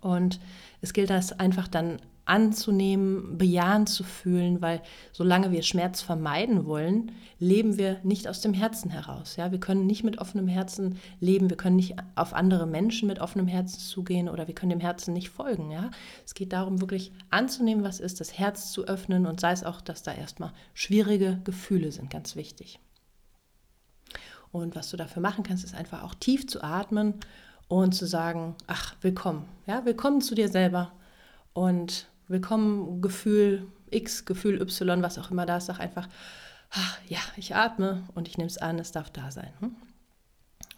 Und 0.00 0.40
es 0.80 0.92
gilt 0.92 1.10
das 1.10 1.38
einfach 1.38 1.68
dann 1.68 1.98
anzunehmen, 2.30 3.38
bejahend 3.38 3.88
zu 3.88 4.04
fühlen, 4.04 4.62
weil 4.62 4.82
solange 5.10 5.50
wir 5.50 5.62
Schmerz 5.62 6.00
vermeiden 6.00 6.64
wollen, 6.64 7.10
leben 7.40 7.76
wir 7.76 7.98
nicht 8.04 8.28
aus 8.28 8.40
dem 8.40 8.54
Herzen 8.54 8.88
heraus. 8.90 9.34
Ja, 9.34 9.50
wir 9.50 9.58
können 9.58 9.86
nicht 9.86 10.04
mit 10.04 10.18
offenem 10.18 10.46
Herzen 10.46 10.98
leben, 11.18 11.50
wir 11.50 11.56
können 11.56 11.74
nicht 11.74 11.96
auf 12.14 12.32
andere 12.32 12.66
Menschen 12.66 13.08
mit 13.08 13.18
offenem 13.18 13.48
Herzen 13.48 13.80
zugehen 13.80 14.28
oder 14.28 14.46
wir 14.46 14.54
können 14.54 14.70
dem 14.70 14.80
Herzen 14.80 15.12
nicht 15.12 15.30
folgen. 15.30 15.72
Ja, 15.72 15.90
es 16.24 16.34
geht 16.34 16.52
darum, 16.52 16.80
wirklich 16.80 17.10
anzunehmen, 17.30 17.82
was 17.82 17.98
ist, 17.98 18.20
das 18.20 18.38
Herz 18.38 18.70
zu 18.70 18.84
öffnen 18.84 19.26
und 19.26 19.40
sei 19.40 19.50
es 19.50 19.64
auch, 19.64 19.80
dass 19.80 20.04
da 20.04 20.12
erstmal 20.14 20.52
schwierige 20.72 21.40
Gefühle 21.42 21.90
sind, 21.90 22.10
ganz 22.10 22.36
wichtig. 22.36 22.78
Und 24.52 24.74
was 24.74 24.90
du 24.90 24.96
dafür 24.96 25.22
machen 25.22 25.44
kannst, 25.44 25.64
ist 25.64 25.74
einfach 25.74 26.02
auch 26.02 26.14
tief 26.14 26.46
zu 26.46 26.62
atmen 26.62 27.14
und 27.68 27.94
zu 27.94 28.06
sagen, 28.06 28.56
ach, 28.66 28.96
willkommen. 29.00 29.44
Ja, 29.66 29.84
willkommen 29.84 30.20
zu 30.20 30.34
dir 30.34 30.48
selber 30.48 30.90
und 31.52 32.08
willkommen 32.26 33.00
Gefühl 33.00 33.66
X, 33.90 34.24
Gefühl 34.24 34.60
Y, 34.60 35.02
was 35.02 35.18
auch 35.18 35.30
immer 35.30 35.46
da 35.46 35.58
ist. 35.58 35.66
Sag 35.66 35.78
einfach, 35.78 36.08
ach, 36.70 36.98
ja, 37.06 37.20
ich 37.36 37.54
atme 37.54 38.02
und 38.14 38.26
ich 38.26 38.38
nehme 38.38 38.48
es 38.48 38.58
an, 38.58 38.80
es 38.80 38.90
darf 38.90 39.10
da 39.10 39.30
sein. 39.30 39.52
Hm? 39.60 39.76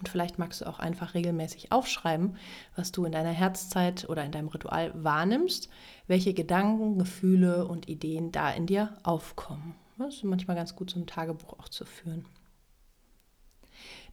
Und 0.01 0.09
vielleicht 0.09 0.39
magst 0.39 0.61
du 0.61 0.67
auch 0.67 0.79
einfach 0.79 1.15
regelmäßig 1.15 1.73
aufschreiben, 1.73 2.37
was 2.77 2.93
du 2.93 3.05
in 3.05 3.13
deiner 3.13 3.31
Herzzeit 3.31 4.09
oder 4.09 4.25
in 4.25 4.33
deinem 4.33 4.49
Ritual 4.49 4.93
wahrnimmst, 4.95 5.71
welche 6.09 6.35
Gedanken, 6.35 6.99
Gefühle 6.99 7.67
und 7.67 7.89
Ideen 7.89 8.33
da 8.33 8.51
in 8.51 8.67
dir 8.67 8.99
aufkommen. 9.03 9.77
Das 9.97 10.17
ist 10.17 10.25
manchmal 10.25 10.57
ganz 10.57 10.75
gut, 10.75 10.91
so 10.91 10.99
ein 10.99 11.07
Tagebuch 11.07 11.59
auch 11.59 11.69
zu 11.69 11.85
führen. 11.85 12.27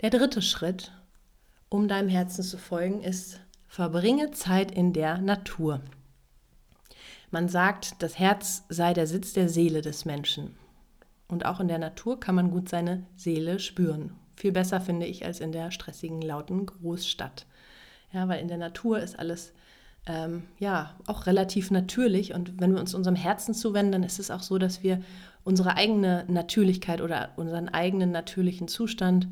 Der 0.02 0.10
dritte 0.10 0.42
Schritt 0.42 0.92
um 1.70 1.88
deinem 1.88 2.10
Herzen 2.10 2.44
zu 2.44 2.58
folgen, 2.58 3.02
ist, 3.02 3.40
verbringe 3.68 4.32
Zeit 4.32 4.72
in 4.72 4.92
der 4.92 5.20
Natur. 5.20 5.82
Man 7.32 7.48
sagt, 7.48 8.02
das 8.02 8.18
Herz 8.18 8.64
sei 8.70 8.94
der 8.94 9.06
Sitz 9.06 9.34
der 9.34 9.50
Seele 9.50 9.82
des 9.82 10.04
Menschen. 10.04 10.56
Und 11.28 11.46
auch 11.46 11.60
in 11.60 11.68
der 11.68 11.78
Natur 11.78 12.20
kann 12.20 12.34
man 12.34 12.50
gut 12.50 12.70
seine 12.70 13.06
Seele 13.16 13.60
spüren. 13.60 14.16
Viel 14.36 14.52
besser 14.52 14.82
finde 14.82 15.06
ich 15.06 15.26
als 15.26 15.40
in 15.40 15.52
der 15.52 15.70
stressigen, 15.70 16.24
lauten 16.24 16.66
Großstadt. 16.66 17.46
Ja, 18.12 18.28
weil 18.28 18.42
in 18.42 18.48
der 18.48 18.58
Natur 18.58 19.00
ist 19.00 19.20
alles 19.20 19.54
ähm, 20.08 20.44
ja 20.58 20.96
auch 21.06 21.28
relativ 21.28 21.70
natürlich. 21.70 22.34
Und 22.34 22.60
wenn 22.60 22.74
wir 22.74 22.80
uns 22.80 22.96
unserem 22.96 23.16
Herzen 23.16 23.54
zuwenden, 23.54 23.92
dann 23.92 24.04
ist 24.04 24.18
es 24.18 24.32
auch 24.32 24.42
so, 24.42 24.58
dass 24.58 24.82
wir 24.82 25.04
unsere 25.44 25.76
eigene 25.76 26.26
Natürlichkeit 26.28 27.00
oder 27.02 27.30
unseren 27.36 27.70
eigenen 27.70 28.12
natürlichen 28.12 28.68
Zustand 28.68 29.28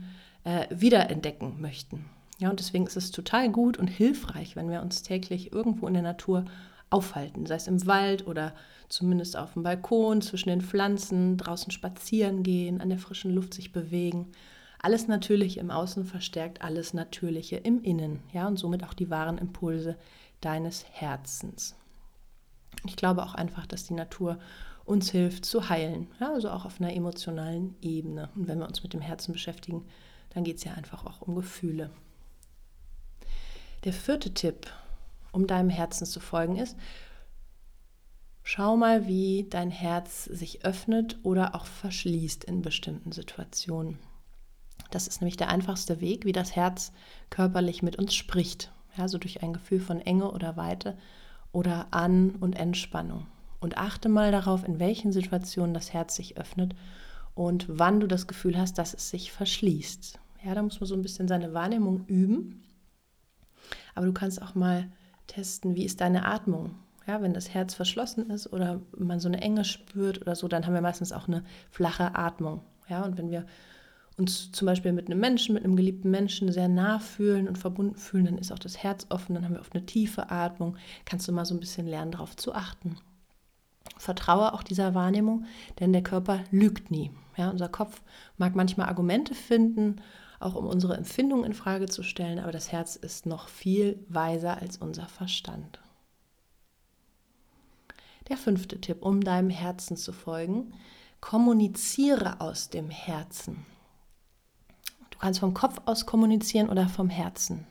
äh, 0.48 0.68
wiederentdecken 0.70 1.60
möchten. 1.60 2.06
Ja, 2.40 2.50
und 2.50 2.60
deswegen 2.60 2.88
ist 2.88 2.96
es 2.96 3.12
total 3.12 3.52
gut 3.52 3.78
und 3.78 3.88
hilfreich, 3.88 4.56
wenn 4.56 4.70
wir 4.70 4.82
uns 4.82 5.04
täglich 5.04 5.52
irgendwo 5.52 5.88
in 5.88 5.94
der 5.94 6.04
Natur 6.04 6.46
aufhalten, 6.90 7.46
sei 7.46 7.56
es 7.56 7.68
im 7.68 7.86
Wald 7.86 8.26
oder 8.28 8.54
zumindest 8.88 9.36
auf 9.36 9.54
dem 9.54 9.64
Balkon, 9.64 10.22
zwischen 10.22 10.48
den 10.48 10.62
Pflanzen, 10.62 11.36
draußen 11.36 11.72
spazieren 11.72 12.44
gehen, 12.44 12.80
an 12.80 12.88
der 12.88 12.98
frischen 12.98 13.36
Luft 13.36 13.56
sich 13.56 13.74
bewegen. 13.74 14.32
Alles 14.80 15.10
Natürliche 15.10 15.60
im 15.60 15.70
Außen 15.70 16.06
verstärkt 16.06 16.62
alles 16.62 16.94
Natürliche 16.94 17.58
im 17.58 17.84
Innen, 17.84 18.22
ja, 18.32 18.48
und 18.48 18.58
somit 18.58 18.86
auch 18.86 18.94
die 18.94 19.10
wahren 19.10 19.38
Impulse 19.38 19.98
deines 20.40 20.86
Herzens. 20.90 21.76
Ich 22.86 22.96
glaube 22.96 23.24
auch 23.24 23.34
einfach, 23.34 23.68
dass 23.68 23.84
die 23.84 23.96
Natur 23.96 24.40
uns 24.86 25.12
hilft 25.12 25.44
zu 25.44 25.68
heilen, 25.68 26.08
ja, 26.22 26.32
also 26.32 26.50
auch 26.52 26.64
auf 26.64 26.80
einer 26.80 26.94
emotionalen 26.94 27.76
Ebene. 27.82 28.30
Und 28.36 28.48
wenn 28.48 28.60
wir 28.60 28.68
uns 28.68 28.82
mit 28.84 28.94
dem 28.94 29.02
Herzen 29.02 29.34
beschäftigen, 29.34 29.84
dann 30.38 30.44
geht 30.44 30.58
es 30.58 30.66
ja 30.66 30.74
einfach 30.74 31.04
auch 31.04 31.22
um 31.24 31.34
Gefühle. 31.34 31.90
Der 33.86 33.92
vierte 33.92 34.36
Tipp, 34.36 34.72
um 35.32 35.48
deinem 35.48 35.72
Herzen 35.72 36.06
zu 36.06 36.20
folgen, 36.20 36.58
ist, 36.58 36.78
schau 38.44 38.78
mal, 38.78 39.08
wie 39.08 39.48
dein 39.50 39.72
Herz 39.72 40.26
sich 40.26 40.64
öffnet 40.64 41.18
oder 41.24 41.56
auch 41.56 41.66
verschließt 41.66 42.44
in 42.44 42.62
bestimmten 42.62 43.12
Situationen. 43.12 43.98
Das 44.92 45.08
ist 45.08 45.22
nämlich 45.22 45.38
der 45.38 45.50
einfachste 45.50 46.02
Weg, 46.02 46.24
wie 46.24 46.34
das 46.34 46.56
Herz 46.56 46.92
körperlich 47.32 47.82
mit 47.82 47.96
uns 47.96 48.14
spricht. 48.14 48.72
Ja, 48.96 49.08
durch 49.08 49.42
ein 49.42 49.54
Gefühl 49.54 49.80
von 49.80 50.02
Enge 50.02 50.32
oder 50.32 50.56
Weite 50.56 51.00
oder 51.52 51.88
An- 51.90 52.36
und 52.36 52.54
Entspannung. 52.54 53.26
Und 53.60 53.80
achte 53.80 54.08
mal 54.08 54.32
darauf, 54.32 54.68
in 54.68 54.80
welchen 54.80 55.12
Situationen 55.12 55.74
das 55.74 55.94
Herz 55.94 56.16
sich 56.16 56.38
öffnet 56.38 56.76
und 57.34 57.66
wann 57.68 58.00
du 58.00 58.06
das 58.06 58.28
Gefühl 58.28 58.56
hast, 58.56 58.78
dass 58.78 58.94
es 58.94 59.10
sich 59.10 59.32
verschließt. 59.32 60.20
Ja, 60.44 60.56
da 60.56 60.62
muss 60.62 60.80
man 60.80 60.88
so 60.88 60.96
ein 60.96 61.02
bisschen 61.02 61.28
seine 61.28 61.54
Wahrnehmung 61.54 62.06
üben 62.08 62.64
aber 63.98 64.06
du 64.06 64.14
kannst 64.14 64.42
auch 64.44 64.54
mal 64.54 64.90
testen, 65.26 65.76
wie 65.76 65.84
ist 65.84 66.02
deine 66.02 66.26
Atmung. 66.26 66.76
Ja, 67.08 67.22
wenn 67.24 67.34
das 67.34 67.54
Herz 67.54 67.74
verschlossen 67.74 68.30
ist 68.30 68.54
oder 68.54 68.80
man 68.96 69.20
so 69.20 69.28
eine 69.28 69.42
Enge 69.42 69.66
spürt 69.66 70.22
oder 70.22 70.36
so, 70.36 70.48
dann 70.48 70.66
haben 70.66 70.76
wir 70.76 70.82
meistens 70.82 71.12
auch 71.12 71.28
eine 71.28 71.44
flache 71.72 72.16
Atmung. 72.16 72.62
Ja, 72.90 73.04
und 73.04 73.18
wenn 73.18 73.32
wir 73.32 73.48
uns 74.18 74.52
zum 74.52 74.68
Beispiel 74.68 74.94
mit 74.94 75.08
einem 75.08 75.20
Menschen, 75.20 75.56
mit 75.56 75.64
einem 75.64 75.76
geliebten 75.76 76.12
Menschen 76.12 76.52
sehr 76.52 76.68
nah 76.68 77.00
fühlen 77.00 77.48
und 77.48 77.58
verbunden 77.58 77.96
fühlen, 77.96 78.26
dann 78.26 78.38
ist 78.38 78.52
auch 78.52 78.60
das 78.60 78.84
Herz 78.84 79.08
offen, 79.10 79.34
dann 79.34 79.46
haben 79.46 79.54
wir 79.54 79.62
oft 79.62 79.74
eine 79.74 79.86
tiefe 79.86 80.30
Atmung. 80.30 80.78
Kannst 81.06 81.28
du 81.28 81.32
mal 81.32 81.46
so 81.46 81.56
ein 81.56 81.60
bisschen 81.60 81.88
lernen, 81.88 82.12
darauf 82.12 82.36
zu 82.36 82.54
achten. 82.54 82.98
Vertraue 83.98 84.54
auch 84.54 84.62
dieser 84.62 84.94
Wahrnehmung, 84.94 85.46
denn 85.80 85.92
der 85.92 86.04
Körper 86.04 86.42
lügt 86.52 86.92
nie. 86.92 87.10
Ja, 87.36 87.50
unser 87.50 87.70
Kopf 87.70 88.04
mag 88.38 88.56
manchmal 88.56 88.90
Argumente 88.90 89.34
finden 89.34 90.02
auch 90.40 90.56
um 90.56 90.68
unsere 90.68 90.96
Empfindungen 90.96 91.46
in 91.46 91.54
Frage 91.54 91.88
zu 91.88 92.04
stellen, 92.04 92.40
aber 92.40 92.52
das 92.52 92.72
Herz 92.72 92.96
ist 92.96 93.26
noch 93.26 93.50
viel 93.50 94.04
weiser 94.08 94.58
als 94.62 94.78
unser 94.78 95.08
Verstand. 95.08 95.80
Der 98.30 98.38
fünfte 98.38 98.80
Tipp, 98.80 99.04
um 99.04 99.22
deinem 99.22 99.50
Herzen 99.50 99.96
zu 99.96 100.12
folgen, 100.12 100.74
kommuniziere 101.22 102.42
aus 102.42 102.70
dem 102.70 102.90
Herzen. 102.90 103.66
Du 105.12 105.18
kannst 105.20 105.40
vom 105.40 105.54
Kopf 105.54 105.82
aus 105.86 106.06
kommunizieren 106.06 106.70
oder 106.70 106.88
vom 106.90 107.10
Herzen. 107.10 107.66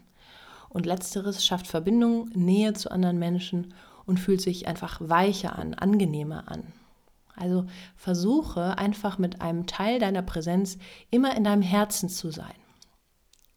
Und 0.69 0.85
letzteres 0.85 1.45
schafft 1.45 1.67
Verbindung, 1.67 2.29
Nähe 2.35 2.73
zu 2.73 2.91
anderen 2.91 3.19
Menschen 3.19 3.73
und 4.05 4.19
fühlt 4.19 4.41
sich 4.41 4.67
einfach 4.67 5.01
weicher 5.01 5.59
an, 5.59 5.75
angenehmer 5.75 6.51
an. 6.51 6.73
Also 7.37 7.67
versuche 7.97 8.79
einfach 8.79 9.19
mit 9.19 9.41
einem 9.41 9.67
Teil 9.67 9.99
deiner 9.99 10.23
Präsenz 10.23 10.79
immer 11.11 11.37
in 11.37 11.45
deinem 11.45 11.63
Herzen 11.63 12.09
zu 12.09 12.31
sein. 12.31 12.55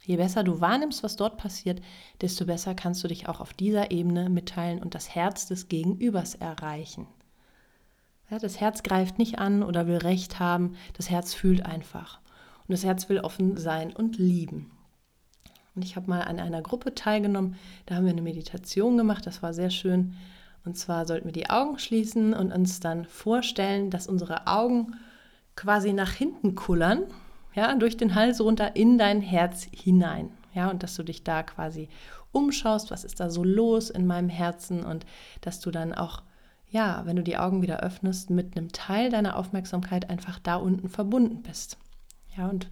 Je 0.06 0.18
besser 0.18 0.44
du 0.44 0.60
wahrnimmst, 0.60 1.04
was 1.04 1.16
dort 1.16 1.38
passiert, 1.38 1.82
desto 2.22 2.46
besser 2.46 2.74
kannst 2.74 3.04
du 3.04 3.08
dich 3.08 3.30
auch 3.30 3.40
auf 3.40 3.54
dieser 3.54 3.92
Ebene 3.92 4.30
mitteilen 4.30 4.82
und 4.82 4.96
das 4.96 5.14
Herz 5.14 5.46
des 5.46 5.68
Gegenübers 5.68 6.36
erreichen. 6.36 7.08
Ja, 8.30 8.40
das 8.40 8.60
Herz 8.60 8.84
greift 8.84 9.18
nicht 9.18 9.40
an 9.40 9.64
oder 9.64 9.88
will 9.88 9.98
Recht 9.98 10.40
haben, 10.40 10.76
das 10.94 11.10
Herz 11.10 11.34
fühlt 11.34 11.66
einfach. 11.66 12.20
Und 12.68 12.74
das 12.74 12.84
Herz 12.84 13.10
will 13.10 13.20
offen 13.20 13.58
sein 13.58 13.96
und 13.96 14.18
lieben. 14.18 14.72
Und 15.76 15.84
ich 15.84 15.96
habe 15.96 16.10
mal 16.10 16.22
an 16.22 16.40
einer 16.40 16.62
Gruppe 16.62 16.94
teilgenommen, 16.94 17.56
da 17.86 17.96
haben 17.96 18.06
wir 18.06 18.12
eine 18.12 18.22
Meditation 18.22 18.98
gemacht, 18.98 19.26
das 19.26 19.42
war 19.42 19.54
sehr 19.54 19.70
schön. 19.70 20.16
Und 20.66 20.78
zwar 20.78 21.06
sollten 21.06 21.26
wir 21.26 21.32
die 21.32 21.50
Augen 21.50 21.80
schließen 21.80 22.34
und 22.34 22.52
uns 22.52 22.80
dann 22.80 23.06
vorstellen, 23.06 23.90
dass 23.90 24.08
unsere 24.08 24.48
Augen 24.48 24.96
quasi 25.56 25.94
nach 25.94 26.12
hinten 26.12 26.56
kullern, 26.56 27.04
ja, 27.54 27.74
durch 27.76 27.98
den 27.98 28.16
Hals 28.16 28.42
runter 28.42 28.76
in 28.76 28.98
dein 28.98 29.22
Herz 29.22 29.68
hinein. 29.72 30.32
Ja, 30.54 30.70
und 30.70 30.84
dass 30.84 30.96
du 30.96 31.04
dich 31.04 31.24
da 31.24 31.44
quasi 31.44 31.90
umschaust, 32.32 32.92
was 32.92 33.04
ist 33.04 33.20
da 33.20 33.30
so 33.30 33.44
los 33.44 33.90
in 33.90 34.06
meinem 34.06 34.30
Herzen 34.30 34.84
und 34.84 35.06
dass 35.42 35.60
du 35.60 35.72
dann 35.72 35.94
auch, 35.94 36.24
ja, 36.70 37.02
wenn 37.06 37.16
du 37.16 37.24
die 37.24 37.38
Augen 37.38 37.62
wieder 37.62 37.82
öffnest, 37.82 38.30
mit 38.30 38.56
einem 38.56 38.72
Teil 38.72 39.10
deiner 39.10 39.38
Aufmerksamkeit 39.38 40.10
einfach 40.10 40.40
da 40.40 40.56
unten 40.56 40.90
verbunden 40.90 41.42
bist. 41.42 41.78
Ja, 42.38 42.48
und 42.48 42.70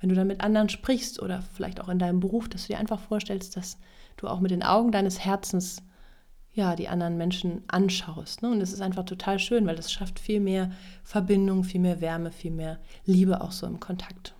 wenn 0.00 0.08
du 0.08 0.14
dann 0.14 0.26
mit 0.26 0.40
anderen 0.40 0.68
sprichst 0.68 1.20
oder 1.20 1.42
vielleicht 1.42 1.80
auch 1.80 1.88
in 1.88 1.98
deinem 1.98 2.20
Beruf, 2.20 2.48
dass 2.48 2.62
du 2.62 2.72
dir 2.72 2.78
einfach 2.78 3.00
vorstellst, 3.00 3.56
dass 3.56 3.78
du 4.16 4.28
auch 4.28 4.40
mit 4.40 4.50
den 4.50 4.62
Augen 4.62 4.92
deines 4.92 5.20
Herzens 5.20 5.82
ja, 6.52 6.74
die 6.74 6.88
anderen 6.88 7.16
Menschen 7.16 7.62
anschaust. 7.68 8.42
Ne? 8.42 8.50
Und 8.50 8.60
es 8.60 8.72
ist 8.72 8.80
einfach 8.80 9.04
total 9.04 9.38
schön, 9.38 9.66
weil 9.66 9.76
das 9.76 9.92
schafft 9.92 10.18
viel 10.18 10.40
mehr 10.40 10.72
Verbindung, 11.04 11.64
viel 11.64 11.80
mehr 11.80 12.00
Wärme, 12.00 12.32
viel 12.32 12.50
mehr 12.50 12.80
Liebe 13.04 13.40
auch 13.40 13.52
so 13.52 13.66
im 13.66 13.78
Kontakt. 13.78 14.34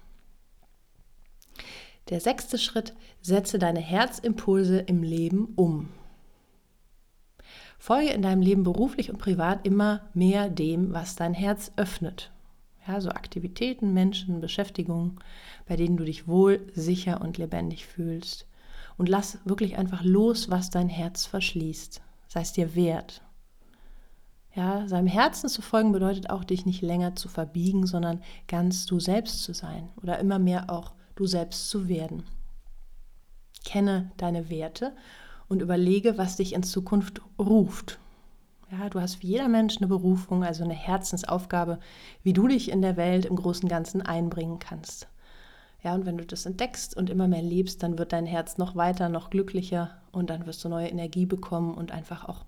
Der 2.09 2.21
sechste 2.21 2.59
Schritt, 2.59 2.95
setze 3.21 3.59
deine 3.59 3.81
Herzimpulse 3.81 4.79
im 4.79 5.03
Leben 5.03 5.53
um. 5.55 5.89
Folge 7.79 8.11
in 8.11 8.23
deinem 8.23 8.43
Leben 8.43 8.65
beruflich 8.65 9.11
und 9.11 9.19
privat 9.19 9.65
immer 9.65 10.03
mehr 10.13 10.51
dem, 10.51 10.93
was 10.93 11.15
dein 11.15 11.33
Herz 11.33 11.73
öffnet. 11.77 12.33
Ja, 12.87 13.01
so 13.01 13.11
Aktivitäten, 13.11 13.95
Menschen, 13.95 14.41
Beschäftigungen, 14.41 15.21
bei 15.67 15.77
denen 15.77 15.97
du 15.97 16.05
dich 16.05 16.27
wohl, 16.27 16.67
sicher 16.75 17.21
und 17.21 17.39
lebendig 17.39 17.87
fühlst 17.87 18.47
und 18.97 19.09
lass 19.09 19.39
wirklich 19.45 19.77
einfach 19.77 20.03
los, 20.05 20.51
was 20.51 20.71
dein 20.71 20.89
Herz 20.89 21.27
verschließt. 21.27 22.01
Sei 22.29 22.41
es 22.41 22.53
dir 22.53 22.75
wert. 22.75 23.23
Ja, 24.55 24.89
seinem 24.89 25.07
Herzen 25.07 25.49
zu 25.49 25.63
folgen 25.63 25.93
bedeutet 25.93 26.31
auch, 26.31 26.43
dich 26.43 26.67
nicht 26.67 26.83
länger 26.83 27.15
zu 27.15 27.29
verbiegen, 27.29 27.87
sondern 27.87 28.21
ganz 28.49 28.87
du 28.87 28.99
selbst 28.99 29.45
zu 29.45 29.53
sein 29.53 29.89
oder 30.03 30.19
immer 30.19 30.39
mehr 30.39 30.71
auch 30.71 30.93
du 31.15 31.27
selbst 31.27 31.71
zu 31.71 31.89
werden. 31.89 32.25
Kenne 33.65 34.11
deine 34.17 34.51
Werte 34.51 34.93
und 35.49 35.63
überlege, 35.63 36.19
was 36.19 36.37
dich 36.37 36.55
in 36.55 36.63
Zukunft 36.63 37.21
ruft. 37.39 37.99
Ja, 38.73 38.89
du 38.89 39.01
hast 39.01 39.23
wie 39.23 39.29
jeder 39.29 39.49
Mensch 39.49 39.79
eine 39.79 39.89
Berufung, 39.89 40.45
also 40.45 40.65
eine 40.65 40.75
Herzensaufgabe, 40.75 41.79
wie 42.23 42.33
du 42.33 42.47
dich 42.47 42.71
in 42.71 42.83
der 42.83 42.97
Welt 42.97 43.25
im 43.25 43.37
Großen 43.37 43.69
Ganzen 43.69 44.03
einbringen 44.03 44.59
kannst. 44.61 45.09
Ja, 45.83 45.95
und 45.95 46.05
wenn 46.05 46.19
du 46.19 46.27
das 46.27 46.47
entdeckst 46.47 46.97
und 46.97 47.09
immer 47.09 47.27
mehr 47.27 47.43
lebst, 47.43 47.83
dann 47.83 47.99
wird 47.99 48.13
dein 48.13 48.27
Herz 48.27 48.59
noch 48.59 48.77
weiter, 48.77 49.09
noch 49.09 49.31
glücklicher 49.31 49.91
und 50.13 50.31
dann 50.31 50.47
wirst 50.47 50.63
du 50.65 50.69
neue 50.69 50.89
Energie 50.89 51.27
bekommen 51.27 51.75
und 51.75 51.91
einfach 51.91 52.29
auch 52.29 52.45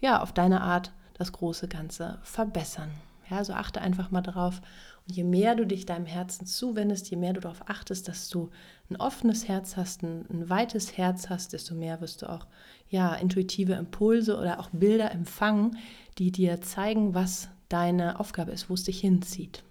ja, 0.00 0.20
auf 0.20 0.32
deine 0.32 0.62
Art 0.62 0.92
das 1.14 1.32
große 1.32 1.68
Ganze 1.68 2.18
verbessern. 2.22 2.90
Ja, 3.30 3.38
also 3.38 3.52
achte 3.52 3.80
einfach 3.80 4.10
mal 4.10 4.20
drauf. 4.20 4.60
Und 5.06 5.16
je 5.16 5.24
mehr 5.24 5.54
du 5.54 5.64
dich 5.64 5.86
deinem 5.86 6.06
Herzen 6.06 6.46
zuwendest, 6.46 7.08
je 7.10 7.16
mehr 7.16 7.32
du 7.32 7.40
darauf 7.40 7.68
achtest, 7.68 8.08
dass 8.08 8.28
du 8.28 8.50
ein 8.90 8.96
offenes 8.96 9.48
Herz 9.48 9.76
hast, 9.76 10.02
ein, 10.02 10.26
ein 10.30 10.50
weites 10.50 10.96
Herz 10.96 11.30
hast, 11.30 11.52
desto 11.52 11.74
mehr 11.74 12.00
wirst 12.00 12.22
du 12.22 12.30
auch 12.30 12.46
ja, 12.88 13.14
intuitive 13.14 13.74
Impulse 13.74 14.36
oder 14.36 14.60
auch 14.60 14.70
Bilder 14.70 15.12
empfangen, 15.12 15.78
die 16.18 16.32
dir 16.32 16.60
zeigen, 16.60 17.14
was 17.14 17.48
deine 17.68 18.20
Aufgabe 18.20 18.52
ist, 18.52 18.68
wo 18.68 18.74
es 18.74 18.84
dich 18.84 19.00
hinzieht. 19.00 19.62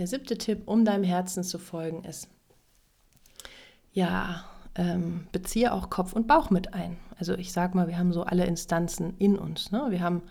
Der 0.00 0.06
siebte 0.06 0.38
Tipp, 0.38 0.62
um 0.64 0.86
deinem 0.86 1.04
Herzen 1.04 1.44
zu 1.44 1.58
folgen, 1.58 2.04
ist, 2.04 2.26
ja, 3.92 4.46
ähm, 4.74 5.26
beziehe 5.30 5.74
auch 5.74 5.90
Kopf 5.90 6.14
und 6.14 6.26
Bauch 6.26 6.48
mit 6.48 6.72
ein. 6.72 6.96
Also 7.18 7.34
ich 7.34 7.52
sage 7.52 7.76
mal, 7.76 7.86
wir 7.86 7.98
haben 7.98 8.14
so 8.14 8.22
alle 8.22 8.46
Instanzen 8.46 9.12
in 9.18 9.38
uns. 9.38 9.72
Ne? 9.72 9.88
Wir 9.90 10.00
haben 10.00 10.22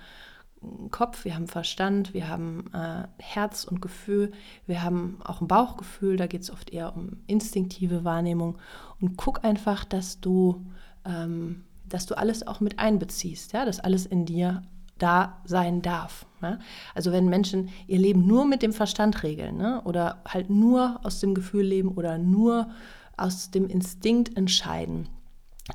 Kopf, 0.90 1.24
wir 1.24 1.36
haben 1.36 1.48
Verstand, 1.48 2.16
wir 2.16 2.30
haben 2.30 2.66
äh, 2.74 3.04
Herz 3.20 3.64
und 3.64 3.80
Gefühl, 3.80 4.32
wir 4.66 4.82
haben 4.82 5.20
auch 5.24 5.40
ein 5.40 5.48
Bauchgefühl, 5.48 6.18
da 6.18 6.26
geht 6.26 6.42
es 6.42 6.50
oft 6.50 6.72
eher 6.72 6.96
um 6.96 7.18
instinktive 7.28 8.04
Wahrnehmung. 8.04 8.58
Und 9.00 9.18
guck 9.18 9.46
einfach, 9.46 9.86
dass 9.86 10.20
du, 10.20 10.66
ähm, 11.06 11.64
dass 11.88 12.08
du 12.08 12.18
alles 12.18 12.48
auch 12.48 12.60
mit 12.60 12.80
einbeziehst, 12.80 13.54
ja? 13.54 13.66
dass 13.66 13.80
alles 13.80 14.08
in 14.08 14.26
dir 14.26 14.64
da 15.00 15.42
sein 15.46 15.82
darf. 15.82 16.26
Ne? 16.42 16.60
Also 16.94 17.12
wenn 17.12 17.30
Menschen 17.30 17.70
ihr 17.88 18.00
Leben 18.00 18.28
nur 18.28 18.46
mit 18.46 18.62
dem 18.62 18.74
Verstand 18.74 19.24
regeln 19.24 19.58
ne? 19.58 19.82
oder 19.84 20.22
halt 20.28 20.50
nur 20.50 21.00
aus 21.04 21.20
dem 21.20 21.34
Gefühl 21.34 21.66
leben 21.66 21.90
oder 21.90 22.18
nur 22.18 22.70
aus 23.18 23.52
dem 23.52 23.68
Instinkt 23.68 24.38
entscheiden, 24.38 25.10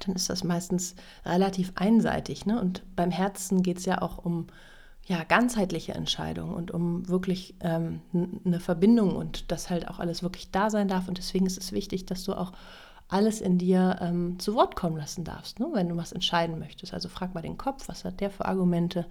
dann 0.04 0.14
ist 0.14 0.30
das 0.30 0.44
meistens 0.44 0.94
relativ 1.24 1.72
einseitig. 1.74 2.46
Ne? 2.46 2.60
Und 2.60 2.82
beim 2.96 3.10
Herzen 3.10 3.62
geht 3.62 3.78
es 3.78 3.84
ja 3.84 4.02
auch 4.02 4.18
um 4.18 4.46
ja, 5.06 5.22
ganzheitliche 5.24 5.92
Entscheidungen 5.92 6.54
und 6.54 6.70
um 6.70 7.08
wirklich 7.08 7.54
ähm, 7.60 8.00
eine 8.44 8.58
Verbindung 8.58 9.14
und 9.16 9.52
dass 9.52 9.68
halt 9.68 9.88
auch 9.88 9.98
alles 9.98 10.22
wirklich 10.22 10.50
da 10.50 10.70
sein 10.70 10.88
darf. 10.88 11.08
Und 11.08 11.18
deswegen 11.18 11.46
ist 11.46 11.58
es 11.58 11.72
wichtig, 11.72 12.06
dass 12.06 12.24
du 12.24 12.32
auch 12.32 12.52
alles 13.08 13.40
in 13.40 13.58
dir 13.58 13.98
ähm, 14.00 14.38
zu 14.38 14.54
Wort 14.54 14.76
kommen 14.76 14.96
lassen 14.96 15.24
darfst, 15.24 15.60
ne? 15.60 15.68
wenn 15.72 15.88
du 15.88 15.96
was 15.96 16.12
entscheiden 16.12 16.58
möchtest. 16.58 16.94
Also 16.94 17.08
frag 17.08 17.34
mal 17.34 17.42
den 17.42 17.58
Kopf, 17.58 17.88
was 17.88 18.04
hat 18.04 18.20
der 18.20 18.30
für 18.30 18.46
Argumente 18.46 19.06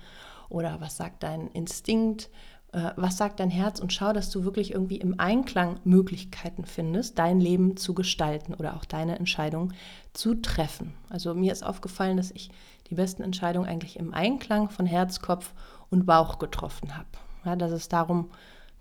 oder 0.50 0.82
was 0.82 0.98
sagt 0.98 1.24
dein 1.24 1.48
Instinkt, 1.50 2.30
äh, 2.74 2.92
was 2.96 3.18
sagt 3.18 3.40
dein 3.40 3.52
Herz 3.52 3.80
und 3.80 3.94
schau, 3.94 4.12
dass 4.12 4.30
du 4.30 4.44
wirklich 4.44 4.74
irgendwie 4.74 4.98
im 4.98 5.20
Einklang 5.20 5.80
Möglichkeiten 5.84 6.66
findest, 6.66 7.20
dein 7.20 7.40
Leben 7.40 7.78
zu 7.78 7.94
gestalten 7.94 8.54
oder 8.54 8.76
auch 8.76 8.86
deine 8.86 9.18
Entscheidung 9.18 9.74
zu 10.12 10.36
treffen. 10.36 10.94
Also 11.10 11.34
mir 11.34 11.52
ist 11.52 11.64
aufgefallen, 11.64 12.18
dass 12.18 12.32
ich 12.32 12.50
die 12.90 12.96
besten 12.96 13.24
Entscheidungen 13.24 13.68
eigentlich 13.68 13.98
im 13.98 14.14
Einklang 14.14 14.70
von 14.70 14.86
Herz, 14.86 15.22
Kopf 15.22 15.54
und 15.90 16.06
Bauch 16.06 16.40
getroffen 16.40 16.98
habe. 16.98 17.08
Ja, 17.46 17.56
dass 17.56 17.72
es 17.72 17.90
darum, 17.90 18.32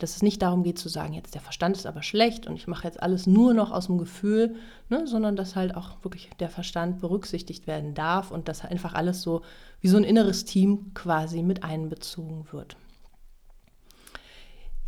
dass 0.02 0.16
es 0.16 0.22
nicht 0.22 0.42
darum 0.42 0.62
geht 0.62 0.78
zu 0.78 0.88
sagen, 0.88 1.12
jetzt 1.12 1.34
der 1.34 1.40
Verstand 1.40 1.76
ist 1.76 1.86
aber 1.86 2.02
schlecht 2.02 2.46
und 2.46 2.56
ich 2.56 2.66
mache 2.66 2.86
jetzt 2.86 3.02
alles 3.02 3.26
nur 3.26 3.54
noch 3.54 3.70
aus 3.70 3.86
dem 3.86 3.98
Gefühl, 3.98 4.56
ne, 4.88 5.06
sondern 5.06 5.36
dass 5.36 5.56
halt 5.56 5.74
auch 5.76 6.02
wirklich 6.02 6.30
der 6.40 6.50
Verstand 6.50 7.00
berücksichtigt 7.00 7.66
werden 7.66 7.94
darf 7.94 8.30
und 8.30 8.48
dass 8.48 8.64
einfach 8.64 8.94
alles 8.94 9.22
so 9.22 9.42
wie 9.80 9.88
so 9.88 9.96
ein 9.96 10.04
inneres 10.04 10.44
Team 10.44 10.92
quasi 10.94 11.42
mit 11.42 11.64
einbezogen 11.64 12.46
wird. 12.52 12.76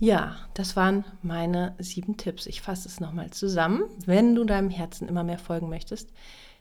Ja, 0.00 0.36
das 0.54 0.74
waren 0.74 1.04
meine 1.22 1.74
sieben 1.78 2.16
Tipps. 2.16 2.46
Ich 2.46 2.60
fasse 2.60 2.88
es 2.88 2.98
nochmal 2.98 3.30
zusammen. 3.30 3.84
Wenn 4.04 4.34
du 4.34 4.44
deinem 4.44 4.70
Herzen 4.70 5.08
immer 5.08 5.22
mehr 5.22 5.38
folgen 5.38 5.68
möchtest, 5.68 6.10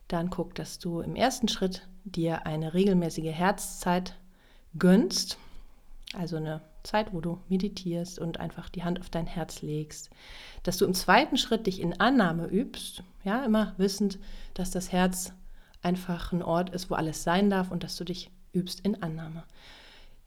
dann 0.07 0.29
guck, 0.29 0.53
dass 0.55 0.77
du 0.79 1.01
im 1.01 1.15
ersten 1.15 1.47
Schritt 1.47 1.87
dir 2.03 2.45
eine 2.45 2.73
regelmäßige 2.73 3.31
Herzzeit 3.31 4.15
gönnst. 4.77 5.37
Also 6.15 6.37
eine 6.37 6.61
Zeit, 6.83 7.13
wo 7.13 7.21
du 7.21 7.39
meditierst 7.49 8.19
und 8.19 8.39
einfach 8.39 8.69
die 8.69 8.83
Hand 8.83 8.99
auf 8.99 9.09
dein 9.09 9.25
Herz 9.25 9.61
legst. 9.61 10.09
Dass 10.63 10.77
du 10.77 10.85
im 10.85 10.93
zweiten 10.93 11.37
Schritt 11.37 11.67
dich 11.67 11.81
in 11.81 11.99
Annahme 11.99 12.47
übst. 12.47 13.03
Ja, 13.23 13.43
immer 13.45 13.73
wissend, 13.77 14.19
dass 14.53 14.71
das 14.71 14.91
Herz 14.91 15.33
einfach 15.81 16.31
ein 16.31 16.43
Ort 16.43 16.69
ist, 16.69 16.89
wo 16.89 16.95
alles 16.95 17.23
sein 17.23 17.49
darf 17.49 17.71
und 17.71 17.83
dass 17.83 17.95
du 17.95 18.03
dich 18.03 18.29
übst 18.53 18.81
in 18.81 19.01
Annahme. 19.01 19.43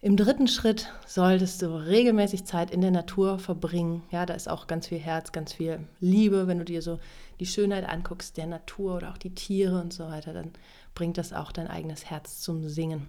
Im 0.00 0.16
dritten 0.16 0.46
Schritt 0.46 0.92
solltest 1.06 1.62
du 1.62 1.68
regelmäßig 1.68 2.44
Zeit 2.44 2.70
in 2.70 2.82
der 2.82 2.90
Natur 2.90 3.38
verbringen. 3.38 4.02
Ja, 4.10 4.26
da 4.26 4.34
ist 4.34 4.48
auch 4.48 4.66
ganz 4.66 4.88
viel 4.88 4.98
Herz, 4.98 5.32
ganz 5.32 5.54
viel 5.54 5.80
Liebe. 6.00 6.46
Wenn 6.46 6.58
du 6.58 6.64
dir 6.64 6.82
so 6.82 7.00
die 7.40 7.46
Schönheit 7.46 7.88
anguckst 7.88 8.36
der 8.36 8.46
Natur 8.46 8.96
oder 8.96 9.10
auch 9.10 9.18
die 9.18 9.34
Tiere 9.34 9.80
und 9.80 9.92
so 9.92 10.06
weiter, 10.06 10.32
dann 10.34 10.52
bringt 10.94 11.16
das 11.18 11.32
auch 11.32 11.50
dein 11.50 11.66
eigenes 11.66 12.10
Herz 12.10 12.40
zum 12.40 12.68
Singen. 12.68 13.08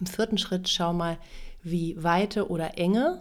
Im 0.00 0.06
vierten 0.06 0.38
Schritt 0.38 0.68
schau 0.68 0.92
mal, 0.92 1.18
wie 1.64 2.02
Weite 2.02 2.48
oder 2.48 2.78
Enge 2.78 3.20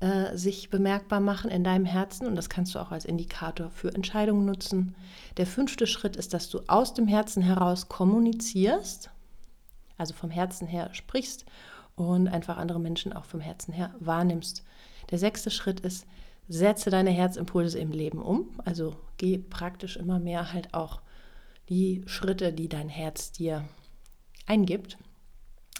äh, 0.00 0.36
sich 0.36 0.70
bemerkbar 0.70 1.20
machen 1.20 1.50
in 1.50 1.64
deinem 1.64 1.84
Herzen 1.84 2.26
und 2.26 2.36
das 2.36 2.48
kannst 2.48 2.74
du 2.74 2.78
auch 2.78 2.92
als 2.92 3.04
Indikator 3.04 3.70
für 3.70 3.94
Entscheidungen 3.94 4.46
nutzen. 4.46 4.94
Der 5.36 5.46
fünfte 5.46 5.86
Schritt 5.86 6.16
ist, 6.16 6.32
dass 6.32 6.48
du 6.48 6.60
aus 6.68 6.94
dem 6.94 7.06
Herzen 7.06 7.42
heraus 7.42 7.88
kommunizierst, 7.88 9.10
also 9.98 10.14
vom 10.14 10.30
Herzen 10.30 10.66
her 10.66 10.90
sprichst 10.92 11.44
und 11.96 12.28
einfach 12.28 12.56
andere 12.56 12.80
Menschen 12.80 13.12
auch 13.12 13.24
vom 13.24 13.40
Herzen 13.40 13.72
her 13.72 13.94
wahrnimmst. 13.98 14.64
Der 15.10 15.18
sechste 15.18 15.50
Schritt 15.50 15.80
ist, 15.80 16.06
setze 16.48 16.90
deine 16.90 17.10
Herzimpulse 17.10 17.78
im 17.78 17.90
Leben 17.90 18.20
um. 18.20 18.48
Also 18.64 18.96
geh 19.16 19.38
praktisch 19.38 19.96
immer 19.96 20.18
mehr 20.18 20.52
halt 20.52 20.74
auch 20.74 21.00
die 21.68 22.02
Schritte, 22.06 22.52
die 22.52 22.68
dein 22.68 22.88
Herz 22.88 23.32
dir 23.32 23.64
eingibt. 24.46 24.98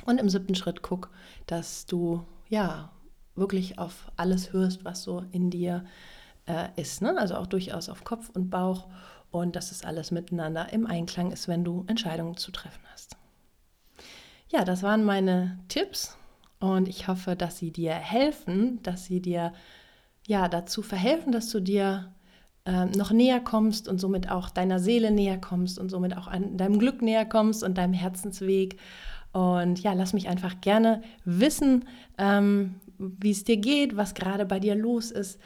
Und 0.05 0.19
im 0.19 0.29
siebten 0.29 0.55
Schritt 0.55 0.83
guck, 0.83 1.11
dass 1.47 1.87
du 1.87 2.25
ja 2.49 2.91
wirklich 3.37 3.79
auf 3.79 4.11
alles 4.17 4.53
hörst, 4.53 4.85
was 4.85 5.03
so 5.03 5.25
in 5.33 5.51
dir 5.51 5.85
äh, 6.47 6.69
ist. 6.77 7.03
Ne? 7.03 7.17
Also 7.19 7.37
auch 7.37 7.47
durchaus 7.47 7.89
auf 7.89 8.05
Kopf 8.05 8.31
und 8.31 8.51
Bauch 8.51 8.89
und 9.31 9.57
dass 9.57 9.73
es 9.73 9.85
alles 9.85 10.11
miteinander 10.11 10.73
im 10.73 10.87
Einklang 10.87 11.33
ist, 11.33 11.49
wenn 11.49 11.65
du 11.65 11.85
Entscheidungen 11.89 12.37
zu 12.37 12.53
treffen 12.53 12.83
hast. 12.93 13.17
Ja, 14.49 14.65
das 14.65 14.83
waren 14.83 15.05
meine 15.05 15.59
Tipps 15.69 16.17
und 16.61 16.89
ich 16.89 17.09
hoffe, 17.09 17.35
dass 17.35 17.59
sie 17.59 17.73
dir 17.73 17.95
helfen, 17.95 18.81
dass 18.83 19.05
sie 19.05 19.21
dir 19.21 19.53
ja 20.27 20.49
dazu 20.49 20.83
verhelfen, 20.83 21.33
dass 21.33 21.51
du 21.51 21.61
dir 21.61 22.13
äh, 22.65 22.87
noch 22.87 23.11
näher 23.11 23.41
kommst 23.41 23.89
und 23.89 24.01
somit 24.01 24.31
auch 24.31 24.51
deiner 24.51 24.79
Seele 24.79 25.11
näher 25.11 25.39
kommst 25.41 25.79
und 25.79 25.91
somit 25.91 26.17
auch 26.17 26.29
an 26.29 26.57
deinem 26.57 26.79
Glück 26.79 27.03
näher 27.03 27.27
kommst 27.27 27.63
und 27.63 27.77
deinem 27.77 27.93
Herzensweg. 27.93 28.79
Und 29.35 29.81
ja, 29.81 29.95
lass 29.95 30.13
mich 30.13 30.29
einfach 30.29 30.61
gerne 30.61 31.03
wissen, 31.25 31.87
ähm, 32.19 32.77
wie 32.99 33.33
es 33.33 33.43
dir 33.43 33.57
geht, 33.57 33.97
was 33.97 34.15
gerade 34.15 34.47
bei 34.47 34.61
dir 34.61 34.77
los 34.77 35.11
ist. 35.11 35.41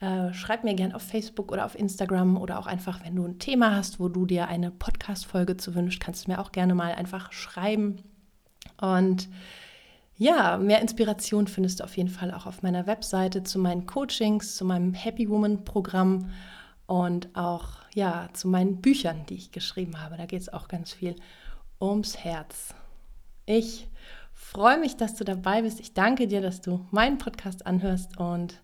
Äh, 0.00 0.32
schreib 0.32 0.64
mir 0.64 0.74
gerne 0.74 0.94
auf 0.94 1.02
Facebook 1.02 1.52
oder 1.52 1.66
auf 1.66 1.78
Instagram 1.78 2.38
oder 2.38 2.58
auch 2.58 2.66
einfach, 2.66 3.04
wenn 3.04 3.14
du 3.14 3.26
ein 3.26 3.38
Thema 3.38 3.76
hast, 3.76 4.00
wo 4.00 4.08
du 4.08 4.24
dir 4.24 4.48
eine 4.48 4.70
Podcast-Folge 4.70 5.58
zu 5.58 5.74
wünschst, 5.74 6.00
kannst 6.00 6.26
du 6.26 6.30
mir 6.30 6.38
auch 6.38 6.52
gerne 6.52 6.74
mal 6.74 6.94
einfach 6.94 7.32
schreiben. 7.32 8.02
Und 8.80 9.28
ja, 10.16 10.56
mehr 10.56 10.80
Inspiration 10.80 11.46
findest 11.46 11.80
du 11.80 11.84
auf 11.84 11.98
jeden 11.98 12.08
Fall 12.08 12.32
auch 12.32 12.46
auf 12.46 12.62
meiner 12.62 12.86
Webseite 12.86 13.42
zu 13.42 13.58
meinen 13.58 13.84
Coachings, 13.84 14.56
zu 14.56 14.64
meinem 14.64 14.94
Happy 14.94 15.28
Woman 15.28 15.66
Programm 15.66 16.30
und 16.86 17.28
auch 17.36 17.68
ja, 17.94 18.30
zu 18.32 18.48
meinen 18.48 18.80
Büchern, 18.80 19.26
die 19.28 19.34
ich 19.34 19.52
geschrieben 19.52 20.02
habe. 20.02 20.16
Da 20.16 20.24
geht 20.24 20.40
es 20.40 20.50
auch 20.50 20.66
ganz 20.66 20.94
viel 20.94 21.14
ums 21.78 22.16
Herz. 22.16 22.74
Ich 23.46 23.88
freue 24.32 24.78
mich, 24.78 24.96
dass 24.96 25.14
du 25.14 25.24
dabei 25.24 25.62
bist. 25.62 25.80
Ich 25.80 25.94
danke 25.94 26.26
dir, 26.26 26.40
dass 26.40 26.60
du 26.60 26.86
meinen 26.90 27.18
Podcast 27.18 27.66
anhörst 27.66 28.18
und 28.18 28.60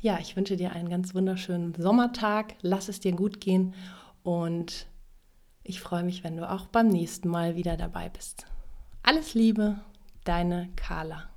ja, 0.00 0.18
ich 0.20 0.36
wünsche 0.36 0.56
dir 0.56 0.72
einen 0.72 0.88
ganz 0.88 1.14
wunderschönen 1.14 1.74
Sommertag. 1.74 2.54
Lass 2.62 2.88
es 2.88 2.98
dir 2.98 3.12
gut 3.12 3.40
gehen 3.40 3.74
und 4.24 4.86
ich 5.62 5.80
freue 5.80 6.02
mich, 6.02 6.24
wenn 6.24 6.36
du 6.36 6.50
auch 6.50 6.66
beim 6.66 6.88
nächsten 6.88 7.28
Mal 7.28 7.54
wieder 7.56 7.76
dabei 7.76 8.08
bist. 8.08 8.46
Alles 9.04 9.34
Liebe, 9.34 9.80
deine 10.24 10.70
Carla. 10.76 11.31